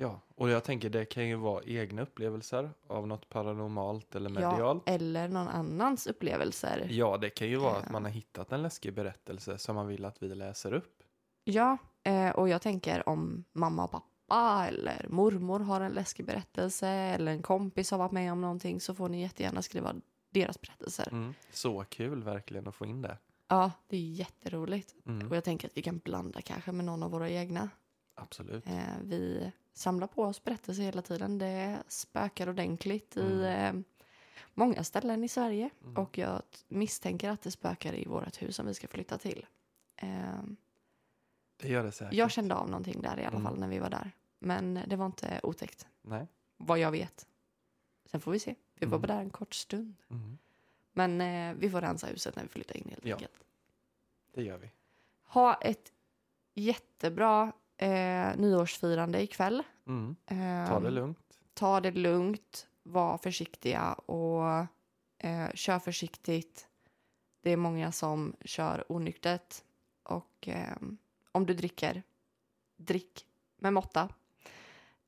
Ja, 0.01 0.19
och 0.35 0.49
jag 0.49 0.63
tänker 0.63 0.89
det 0.89 1.05
kan 1.05 1.27
ju 1.27 1.35
vara 1.35 1.63
egna 1.63 2.01
upplevelser 2.01 2.69
av 2.87 3.07
något 3.07 3.29
paranormalt 3.29 4.15
eller 4.15 4.41
Ja, 4.41 4.51
medialt. 4.51 4.83
eller 4.85 5.27
någon 5.27 5.47
annans 5.47 6.07
upplevelser. 6.07 6.87
Ja, 6.89 7.17
det 7.17 7.29
kan 7.29 7.47
ju 7.47 7.55
vara 7.55 7.77
att 7.77 7.85
Eh. 7.85 7.91
man 7.91 8.03
har 8.03 8.11
hittat 8.11 8.51
en 8.51 8.61
läskig 8.61 8.93
berättelse 8.93 9.57
som 9.57 9.75
man 9.75 9.87
vill 9.87 10.05
att 10.05 10.23
vi 10.23 10.35
läser 10.35 10.73
upp. 10.73 11.03
Ja, 11.43 11.77
eh, 12.03 12.29
och 12.29 12.49
jag 12.49 12.61
tänker 12.61 13.09
om 13.09 13.43
mamma 13.53 13.83
och 13.83 13.91
pappa 13.91 14.65
eller 14.67 15.05
mormor 15.09 15.59
har 15.59 15.81
en 15.81 15.91
läskig 15.91 16.25
berättelse 16.25 16.87
eller 16.87 17.31
en 17.31 17.41
kompis 17.41 17.91
har 17.91 17.97
varit 17.97 18.11
med 18.11 18.31
om 18.31 18.41
någonting 18.41 18.79
så 18.81 18.95
får 18.95 19.09
ni 19.09 19.21
jättegärna 19.21 19.61
skriva 19.61 19.95
deras 20.29 20.61
berättelser. 20.61 21.07
Mm. 21.11 21.33
Så 21.51 21.85
kul 21.89 22.23
verkligen 22.23 22.67
att 22.67 22.75
få 22.75 22.85
in 22.85 23.01
det. 23.01 23.17
Ja, 23.47 23.71
det 23.87 23.97
är 23.97 24.01
jätteroligt. 24.01 24.95
Mm. 25.05 25.27
Och 25.29 25.35
jag 25.35 25.43
tänker 25.43 25.67
att 25.67 25.77
vi 25.77 25.81
kan 25.81 25.97
blanda 25.97 26.41
kanske 26.41 26.71
med 26.71 26.85
någon 26.85 27.03
av 27.03 27.11
våra 27.11 27.29
egna. 27.29 27.69
Absolut. 28.21 28.67
Eh, 28.67 28.97
vi 29.03 29.51
samlar 29.73 30.07
på 30.07 30.23
oss 30.23 30.43
berättelser 30.43 30.83
hela 30.83 31.01
tiden. 31.01 31.37
Det 31.37 31.83
spökar 31.87 32.49
ordentligt 32.49 33.17
i 33.17 33.21
Mm. 33.43 33.75
eh, 33.77 33.83
många 34.53 34.83
ställen 34.83 35.23
i 35.23 35.27
Sverige. 35.27 35.69
Mm. 35.83 35.97
Och 35.97 36.17
jag 36.17 36.41
misstänker 36.67 37.29
att 37.29 37.41
det 37.41 37.51
spökar 37.51 37.93
i 37.93 38.05
vårt 38.05 38.41
hus 38.41 38.55
som 38.55 38.65
vi 38.65 38.73
ska 38.73 38.87
flytta 38.87 39.17
till. 39.17 39.45
Eh, 39.95 40.09
Det 41.57 41.67
gör 41.67 41.83
det 41.83 41.91
säkert. 41.91 42.13
jag 42.13 42.31
kände 42.31 42.55
av 42.55 42.69
någonting 42.69 43.01
där 43.01 43.19
i 43.19 43.25
alla 43.25 43.37
Mm. 43.37 43.43
fall 43.43 43.59
när 43.59 43.67
vi 43.67 43.79
var 43.79 43.89
där. 43.89 44.11
Men 44.39 44.79
det 44.87 44.95
var 44.95 45.05
inte 45.05 45.39
otäckt, 45.43 45.87
Nej. 46.01 46.27
vad 46.57 46.79
jag 46.79 46.91
vet. 46.91 47.27
Sen 48.05 48.21
får 48.21 48.31
vi 48.31 48.39
se. 48.39 48.55
Vi 48.75 48.85
var 48.85 48.97
Mm. 48.97 49.01
bara 49.01 49.13
där 49.15 49.21
en 49.21 49.29
kort 49.29 49.53
stund. 49.53 49.95
Mm. 50.09 50.37
Men 50.93 51.21
eh, 51.21 51.53
vi 51.59 51.69
får 51.69 51.81
rensa 51.81 52.07
huset 52.07 52.35
när 52.35 52.43
vi 52.43 52.49
flyttar 52.49 52.77
in 52.77 52.87
helt 52.89 53.05
Ja. 53.05 53.15
enkelt. 53.15 53.43
Det 54.33 54.43
gör 54.43 54.57
vi. 54.57 54.71
Ha 55.23 55.55
ett 55.55 55.91
jättebra 56.53 57.51
eh, 57.81 58.35
nyårsfirande 58.37 59.21
ikväll. 59.21 59.63
Mm. 59.87 60.15
Eh, 60.25 60.67
Ta 60.69 60.79
det 60.79 60.89
lugnt. 60.91 61.19
ta 61.53 61.79
det 61.81 61.91
lugnt, 61.91 62.67
var 62.83 63.17
försiktiga 63.17 63.93
och 63.93 64.47
eh, 65.17 65.51
kör 65.53 65.79
försiktigt. 65.79 66.67
Det 67.41 67.51
är 67.51 67.57
många 67.57 67.91
som 67.91 68.35
kör 68.45 68.91
onyktert 68.91 69.55
och 70.03 70.47
eh, 70.47 70.75
om 71.31 71.45
du 71.45 71.53
dricker, 71.53 72.03
drick 72.77 73.25
med 73.57 73.73
måtta. 73.73 74.09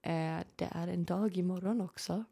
Eh, 0.02 0.38
det 0.56 0.68
är 0.72 0.88
en 0.88 1.06
dag 1.06 1.38
imorgon 1.38 1.82
också. 1.82 2.24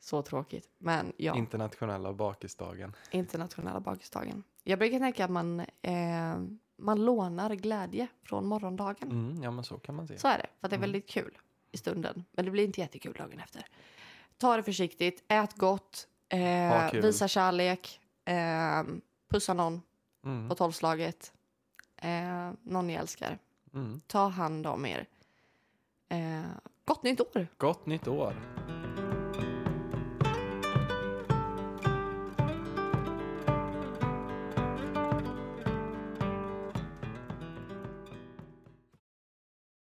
Så 0.00 0.22
tråkigt, 0.22 0.70
men 0.78 1.12
ja, 1.16 1.36
Internationella 1.36 2.12
bakisdagen. 2.12 2.96
internationella 3.10 3.80
bakisdagen. 3.80 4.42
Jag 4.62 4.78
brukar 4.78 4.98
tänka 4.98 5.24
att 5.24 5.30
man, 5.30 5.60
eh, 5.82 6.36
man 6.76 7.04
lånar 7.04 7.54
glädje 7.54 8.06
från 8.22 8.46
morgondagen. 8.46 9.10
Mm. 9.10 9.42
Ja, 9.42 9.50
men 9.50 9.64
så 9.64 9.78
kan 9.78 9.94
man 9.94 10.08
se. 10.08 10.18
Så 10.18 10.28
är 10.28 10.38
det, 10.38 10.46
för 10.60 10.66
att 10.66 10.70
det 10.70 10.74
är 10.74 10.78
Mm. 10.78 10.80
väldigt 10.80 11.08
kul 11.08 11.38
i 11.72 11.76
stunden. 11.78 12.24
Men 12.32 12.44
det 12.44 12.50
blir 12.50 12.64
inte 12.64 12.80
jättekul 12.80 13.12
dagen 13.18 13.38
efter. 13.40 13.66
Ta 14.38 14.56
det 14.56 14.62
försiktigt, 14.62 15.24
ät 15.28 15.54
gott, 15.56 16.08
eh, 16.28 16.92
visa 16.92 17.28
kärlek, 17.28 18.00
eh, 18.24 18.82
pussa 19.28 19.54
någon 19.54 19.82
Mm. 20.24 20.48
på 20.48 20.54
tolvslaget, 20.54 21.32
eh, 21.96 22.50
någon 22.62 22.86
ni 22.86 22.92
älskar. 22.94 23.38
Mm. 23.74 24.00
Ta 24.06 24.28
hand 24.28 24.66
om 24.66 24.86
er. 24.86 25.06
Eh, 26.08 26.42
gott 26.84 27.02
nytt 27.02 27.20
år! 27.20 27.46
Gott 27.56 27.86
nytt 27.86 28.08
år! 28.08 28.34